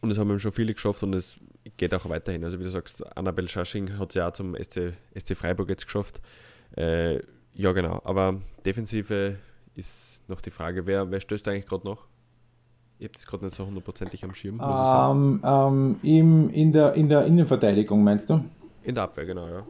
[0.00, 1.40] und das haben eben schon viele geschafft und es
[1.76, 2.44] geht auch weiterhin.
[2.44, 5.86] Also wie du sagst, Annabel Schasching hat es ja auch zum SC, SC Freiburg jetzt
[5.86, 6.20] geschafft.
[6.76, 7.20] Äh,
[7.54, 9.36] ja genau, aber Defensive
[9.74, 12.06] ist noch die Frage, wer, wer stößt eigentlich gerade noch?
[12.98, 14.60] Ich habe das gerade nicht so hundertprozentig am Schirm.
[14.60, 18.44] Ähm, ähm, im, in, der, in der Innenverteidigung meinst du?
[18.82, 19.62] In der Abwehr, genau, ja.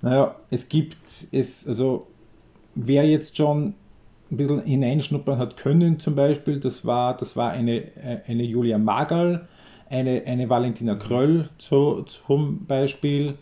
[0.00, 0.96] Naja, es gibt,
[1.30, 2.06] es, also
[2.74, 3.74] wer jetzt schon
[4.30, 7.84] ein bisschen hineinschnuppern hat können, zum Beispiel, das war, das war eine,
[8.26, 9.48] eine Julia Magal,
[9.90, 13.36] eine, eine Valentina Kröll zu, zum Beispiel,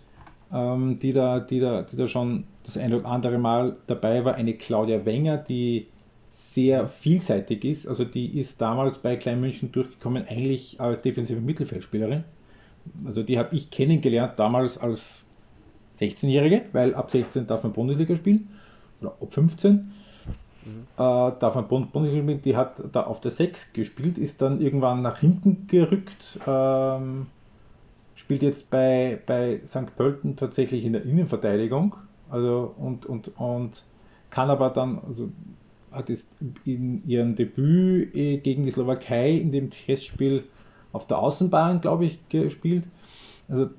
[0.53, 4.35] ähm, die, da, die, da, die da schon das ein oder andere Mal dabei war,
[4.35, 5.87] eine Claudia Wenger, die
[6.57, 7.87] sehr vielseitig ist.
[7.87, 12.25] Also die ist damals bei Klein München durchgekommen, eigentlich als defensive Mittelfeldspielerin.
[13.05, 15.27] Also die habe ich kennengelernt damals als
[15.99, 18.49] 16-Jährige, weil ab 16 darf man Bundesliga spielen,
[19.03, 19.91] oder ab 15 mhm.
[20.95, 22.41] äh, darf man Bundesliga spielen.
[22.41, 27.27] Die hat da auf der 6 gespielt, ist dann irgendwann nach hinten gerückt, ähm,
[28.15, 29.95] spielt jetzt bei, bei St.
[29.95, 31.97] Pölten tatsächlich in der Innenverteidigung
[32.31, 33.83] also und, und, und
[34.31, 35.29] kann aber dann, also
[35.97, 36.29] hat jetzt
[36.65, 40.45] in ihrem Debüt eh gegen die Slowakei in dem Testspiel
[40.93, 42.85] auf der Außenbahn, glaube ich, gespielt.
[43.49, 43.71] Also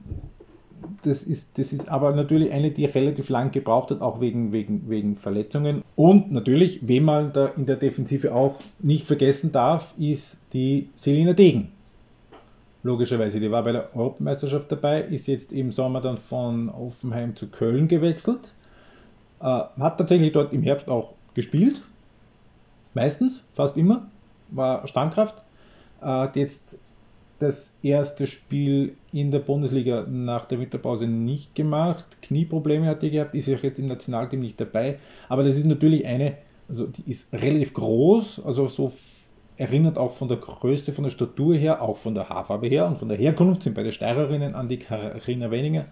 [1.04, 4.90] das ist, das ist aber natürlich eine, die relativ lang gebraucht hat, auch wegen, wegen,
[4.90, 5.84] wegen Verletzungen.
[5.96, 11.34] Und natürlich, wen man da in der Defensive auch nicht vergessen darf, ist die Selina
[11.34, 11.72] Degen
[12.84, 13.40] logischerweise.
[13.40, 17.88] Die war bei der Europameisterschaft dabei, ist jetzt im Sommer dann von Offenheim zu Köln
[17.88, 18.56] gewechselt.
[19.40, 21.84] Äh, hat tatsächlich dort im Herbst auch gespielt.
[22.98, 24.10] Meistens, fast immer.
[24.50, 25.44] War Stammkraft.
[26.02, 26.80] Äh, jetzt
[27.38, 32.06] das erste Spiel in der Bundesliga nach der Winterpause nicht gemacht.
[32.24, 34.98] Knieprobleme hat die gehabt, ist auch jetzt im Nationalteam nicht dabei.
[35.30, 36.38] Aber das ist natürlich eine,
[36.68, 38.92] also die ist relativ groß, also so
[39.58, 42.98] erinnert auch von der Größe, von der Statur her, auch von der Haarfarbe her und
[42.98, 45.86] von der Herkunft sind beide Steirerinnen an die Karina Wenninger.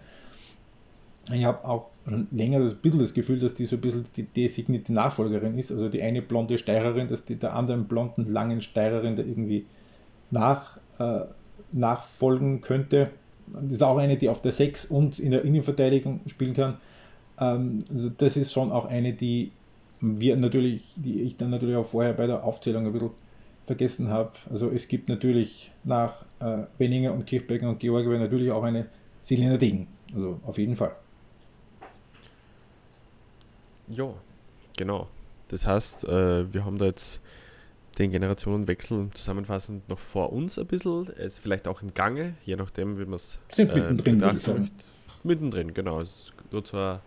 [1.32, 4.24] Ich habe auch schon länger das, bisschen das Gefühl, dass die so ein bisschen die
[4.24, 5.72] designierte Nachfolgerin ist.
[5.72, 9.66] Also die eine blonde Steirerin, dass die der anderen blonden, langen Steirerin da irgendwie
[10.30, 11.22] nach, äh,
[11.72, 13.10] nachfolgen könnte.
[13.48, 16.78] Das ist auch eine, die auf der 6 und in der Innenverteidigung spielen kann.
[17.40, 19.52] Ähm, also das ist schon auch eine, die
[20.02, 23.12] wir natürlich, die ich dann natürlich auch vorher bei der Aufzählung ein bisschen
[23.66, 24.34] vergessen habe.
[24.52, 28.86] Also es gibt natürlich nach äh, Benninger und Kirchberger und Georg natürlich auch eine
[29.22, 29.88] Selina Degen.
[30.14, 30.96] Also auf jeden Fall.
[33.88, 34.14] Ja,
[34.78, 35.08] genau.
[35.50, 37.22] Das heißt, äh, wir haben da jetzt
[37.98, 41.10] den Generationenwechsel zusammenfassend noch vor uns ein bisschen.
[41.18, 44.70] Es ist vielleicht auch im Gange, je nachdem, wie man es Sind mittendrin, möchte.
[45.24, 46.02] Mittendrin, genau.
[46.02, 47.02] Es ist nur zwar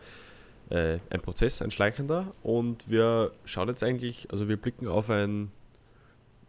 [0.70, 2.32] äh, ein Prozess, ein schleichender.
[2.42, 5.50] Und wir schauen jetzt eigentlich, also wir blicken auf ein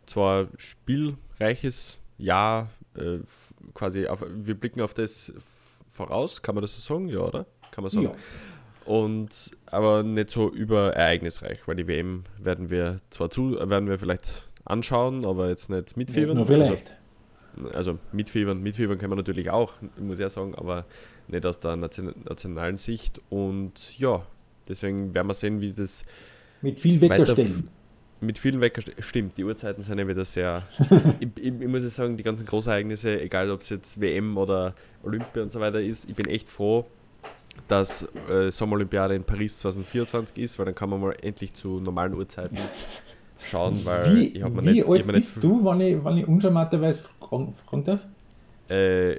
[0.06, 3.20] zwar spielreiches Jahr, äh,
[3.74, 5.34] quasi auf, wir blicken auf das
[5.92, 7.10] voraus, kann man das so sagen?
[7.10, 7.46] Ja, oder?
[7.72, 8.06] Kann man sagen.
[8.06, 8.16] Ja.
[8.90, 14.50] Und aber nicht so überereignisreich, weil die WM werden wir zwar zu, werden wir vielleicht
[14.66, 16.36] anschauen, aber jetzt nicht mitfiebern.
[16.36, 16.98] Nur vielleicht.
[17.56, 20.88] Also, also mitfiebern, mitfiebern kann man natürlich auch, muss ich ja sagen, aber
[21.28, 23.22] nicht aus der nation nationalen Sicht.
[23.30, 24.26] Und ja,
[24.68, 26.04] deswegen werden wir sehen, wie das
[26.64, 27.70] Mit viel Weckerstellen.
[28.22, 29.38] mit vielen Wecker stimmt.
[29.38, 30.64] Die Uhrzeiten sind ja wieder sehr.
[31.20, 34.74] ich, ich, ich muss ja sagen, die ganzen Großereignisse, egal ob es jetzt WM oder
[35.04, 36.88] Olympia und so weiter ist, ich bin echt froh,
[37.68, 42.14] dass äh, Sommerolympiade in Paris 2024 ist, weil dann kann man mal endlich zu normalen
[42.14, 42.58] Uhrzeiten
[43.42, 45.82] schauen, weil Wie, ich habe mir wie nicht, ich alt mir nicht bist du, wenn
[45.82, 48.08] ich, wenn ich uncharmanterweise fragen, fragen darf?
[48.70, 49.14] äh,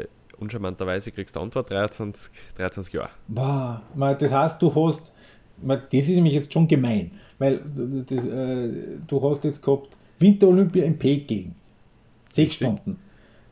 [0.00, 0.06] äh,
[0.38, 3.10] uncharmanterweise kriegst du Antwort 23, 23 Jahre.
[3.28, 3.82] Boah,
[4.18, 5.12] das heißt, du hast,
[5.58, 10.84] das ist nämlich jetzt schon gemein, weil du- das, äh, du hast jetzt gehabt Winterolympia
[10.84, 11.54] in Peking,
[12.28, 12.54] sechs.
[12.56, 12.98] Stunden.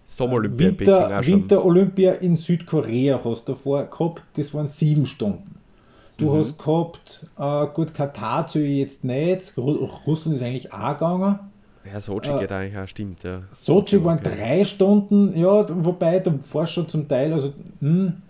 [0.05, 1.33] Sommerolympia in Peking Winter, auch schon.
[1.35, 5.55] Winterolympia in Südkorea hast du davor gehabt, das waren sieben Stunden.
[6.17, 6.39] Du Mhm.
[6.39, 11.39] hast gehabt, äh, gut, Katar ich jetzt nicht, Ru Russland ist eigentlich auch gegangen.
[11.93, 13.41] Ja, Sochi Äh, geht eigentlich auch, stimmt, ja.
[13.51, 14.31] Sochi waren okay.
[14.39, 18.23] drei Stunden, ja, wobei du warst schon zum Teil, also, hm,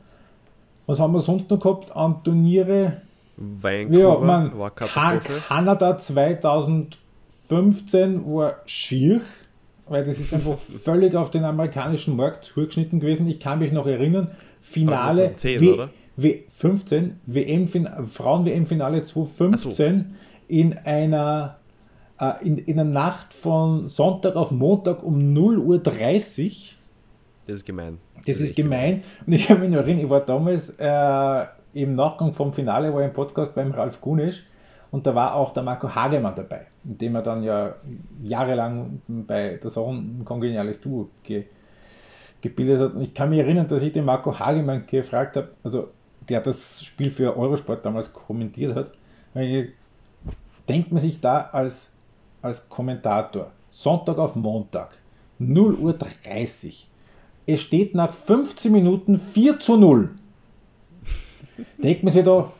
[0.86, 3.02] was haben wir sonst noch gehabt an Turniere?
[3.36, 5.42] Vancouver Ja, man, war Katastrophe.
[5.48, 9.20] Kanada 2015 war schier,
[9.86, 13.28] weil das ist einfach völlig auf den amerikanischen Markt zugeschnitten gewesen.
[13.28, 14.30] Ich kann mich noch erinnern,
[14.60, 15.90] Finale Aber 2010, W- oder?
[16.16, 20.14] W 15, WM Frauen-WM-Finale 2015
[20.48, 21.58] in einer
[22.20, 26.52] äh, in, in der Nacht von Sonntag auf Montag um 0.30 Uhr.
[27.46, 27.98] Das ist gemein.
[28.26, 29.02] Das ist echt gemein.
[29.26, 33.00] Und ich habe mich noch erinnert, ich war damals äh, im Nachgang vom Finale, war
[33.00, 34.44] ich im Podcast beim Ralf Gunisch
[34.90, 37.76] und da war auch der Marco Hagemann dabei, dem er dann ja
[38.22, 41.44] jahrelang bei der Sache ein kongeniales Duo ge
[42.40, 42.94] gebildet hat.
[42.94, 45.88] Und ich kann mich erinnern, dass ich den Marco Hagemann gefragt habe, also
[46.28, 48.92] der das Spiel für Eurosport damals kommentiert hat,
[50.68, 51.92] denkt man sich da als,
[52.42, 54.98] als Kommentator Sonntag auf Montag
[55.38, 56.88] 0 Uhr 30
[57.46, 60.10] es steht nach 15 Minuten 4 zu 0.
[61.82, 62.50] Denkt man sich da,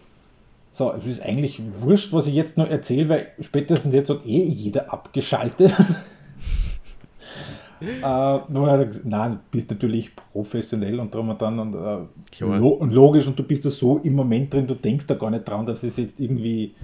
[0.74, 4.42] so, es ist eigentlich wurscht, was ich jetzt noch erzähle, weil spätestens jetzt hat eh
[4.42, 5.72] jeder abgeschaltet.
[7.80, 12.92] äh, gesagt, nein, du bist natürlich professionell und drum und dann und, äh, lo und
[12.92, 15.64] logisch und du bist da so im Moment drin, du denkst da gar nicht dran,
[15.64, 16.74] dass es jetzt irgendwie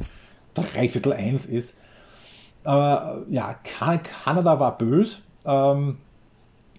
[0.55, 1.74] dreiviertel eins ist.
[2.62, 5.18] Aber äh, ja, kan Kanada war böse.
[5.45, 5.97] Ähm,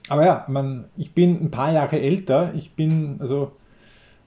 [0.08, 2.54] aber ja, man, ich bin ein paar Jahre älter.
[2.56, 3.52] Ich bin, also,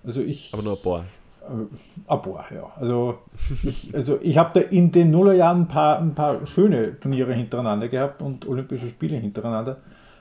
[0.05, 0.53] also ich.
[0.53, 1.07] Aber nur ein paar.
[1.45, 1.67] Äh,
[2.07, 2.71] paar, ja.
[2.77, 3.19] Also
[3.63, 7.89] ich, also ich habe da in den Nullerjahren ein paar, ein paar schöne Turniere hintereinander
[7.89, 9.79] gehabt und Olympische Spiele hintereinander.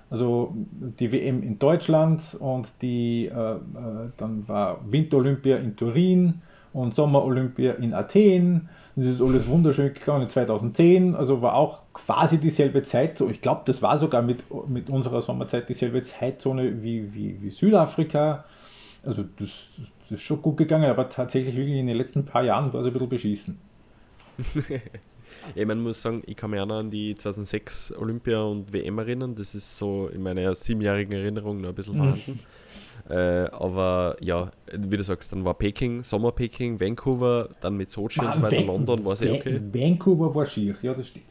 [0.09, 0.53] Also
[0.99, 3.59] die WM in Deutschland und die, äh, äh,
[4.17, 8.69] dann war Winterolympia in Turin und Sommerolympia in Athen.
[8.95, 13.21] Das ist alles wunderschön gegangen 2010, also war auch quasi dieselbe Zeit.
[13.21, 18.45] Ich glaube, das war sogar mit, mit unserer Sommerzeit dieselbe Zeitzone wie, wie, wie Südafrika.
[19.03, 19.69] Also das,
[20.13, 22.87] das ist schon gut gegangen, aber tatsächlich wirklich in den letzten paar Jahren war es
[22.87, 23.57] ein bisschen beschissen.
[25.55, 28.97] Ja, man muss sagen, ich kann mich auch noch an die 2006 Olympia und WM
[28.99, 29.35] erinnern.
[29.35, 32.39] Das ist so in meiner siebenjährigen Erinnerung noch ein bisschen vorhanden.
[33.09, 38.21] Äh, aber ja, wie du sagst, dann war Peking, Sommer Peking, Vancouver, dann mit Sochi
[38.21, 39.59] und so weiter, Van- London war es eh Van- okay.
[39.73, 41.25] Vancouver war schier, ja, das stimmt.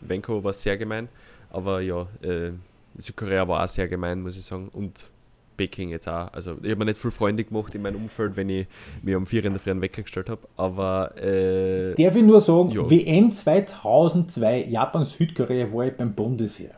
[0.00, 1.08] Vancouver war sehr gemein,
[1.50, 2.50] aber ja, äh,
[2.98, 4.68] Südkorea war auch sehr gemein, muss ich sagen.
[4.72, 5.08] Und
[5.56, 6.32] Peking jetzt auch.
[6.32, 8.66] Also ich habe mir nicht viel Freunde gemacht in meinem Umfeld, wenn ich
[9.02, 10.42] mir um vier in der Früh einen Wecker gestellt habe.
[10.56, 12.88] Aber äh, Darf ich nur sagen, Ja.
[12.90, 16.74] WM 2002, Japan-Südkorea war ich beim Bundesheer.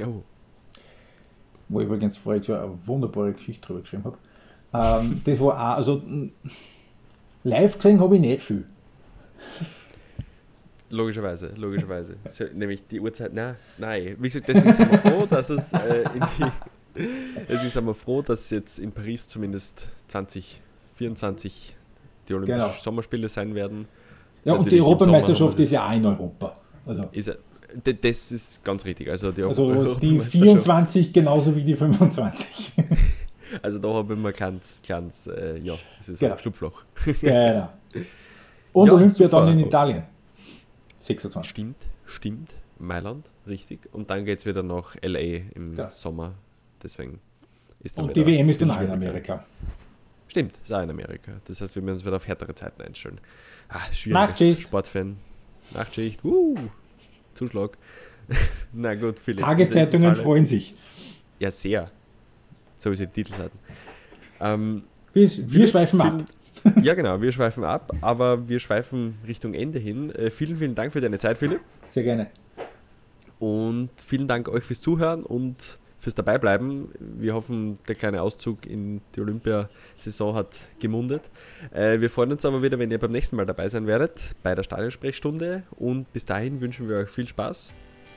[0.00, 0.22] oh,
[1.70, 4.18] wo ich übrigens vorher schon eine wunderbare Geschichte drüber geschrieben habe.
[5.04, 6.02] Ähm, das war auch, also
[7.44, 8.64] live gesehen habe ich nicht viel.
[10.90, 12.16] logischerweise, logischerweise.
[12.54, 14.16] Nämlich die Uhrzeit, nein, nein.
[14.18, 16.44] Wie gesagt, deswegen sind wir froh, dass es äh, in die,
[17.48, 21.74] deswegen sind wir froh, dass jetzt in Paris zumindest 2024
[22.28, 22.72] die Olympischen Genau.
[22.72, 23.86] Sommerspiele sein werden.
[24.44, 26.54] Ja, und Natürlich die im Sommer Europameisterschaft haben wir ist ja auch in Europa.
[26.86, 27.38] Also, Ist
[27.84, 29.10] das ist ganz richtig.
[29.10, 32.72] Also die, also die Europameisterschaft- 24 genauso wie die 25.
[33.62, 36.34] Also da habe ich mir ein kleines, äh, ja, es ist Genau.
[36.34, 36.82] ein Schlupfloch.
[37.22, 37.70] genau.
[38.74, 40.02] Und Ja, Olympia dann in Italien.
[40.98, 41.48] 26.
[41.48, 42.50] Stimmt, stimmt.
[42.78, 43.88] Mailand, richtig.
[43.92, 45.18] Und dann geht es wieder nach LA
[45.54, 45.90] im Ja.
[45.90, 46.34] Sommer.
[46.82, 47.20] Deswegen
[47.80, 48.90] ist Und die WM ist dann wieder auch in.
[48.90, 49.44] Amerika.
[50.28, 51.40] Stimmt, ist auch in Amerika.
[51.46, 53.20] Das heißt, wir müssen uns wieder auf härtere Zeiten einstellen.
[53.68, 54.62] Ah, schwierig.
[54.62, 55.16] Sportfan.
[55.72, 56.24] Nachtschicht.
[56.24, 56.56] Uh,
[57.34, 57.76] Zuschlag.
[58.72, 59.40] Na gut, Philipp.
[59.40, 60.74] Tageszeitungen freuen sich.
[61.38, 61.90] Ja, sehr.
[62.78, 63.58] So wie sie die Titelseiten.
[64.40, 66.24] Ähm, wir Philipp, schweifen ab.
[66.82, 70.10] Ja, genau, wir schweifen ab, aber wir schweifen Richtung Ende hin.
[70.10, 71.60] Äh, vielen, vielen Dank für deine Zeit, Philipp.
[71.88, 72.26] Sehr gerne.
[73.38, 76.88] Und vielen Dank euch fürs Zuhören und fürs Dabeibleiben.
[76.98, 81.30] Wir hoffen, der kleine Auszug in die Olympiasaison hat gemundet.
[81.72, 84.54] Äh, wir freuen uns aber wieder, wenn ihr beim nächsten Mal dabei sein werdet bei
[84.54, 85.64] der Stadionsprechstunde.
[85.76, 87.72] Und bis dahin wünschen wir euch viel Spaß,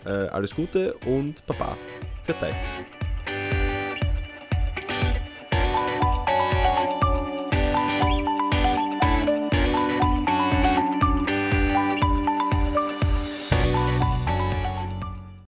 [0.05, 1.77] äh, alles Gute und Baba.
[2.23, 2.35] Für.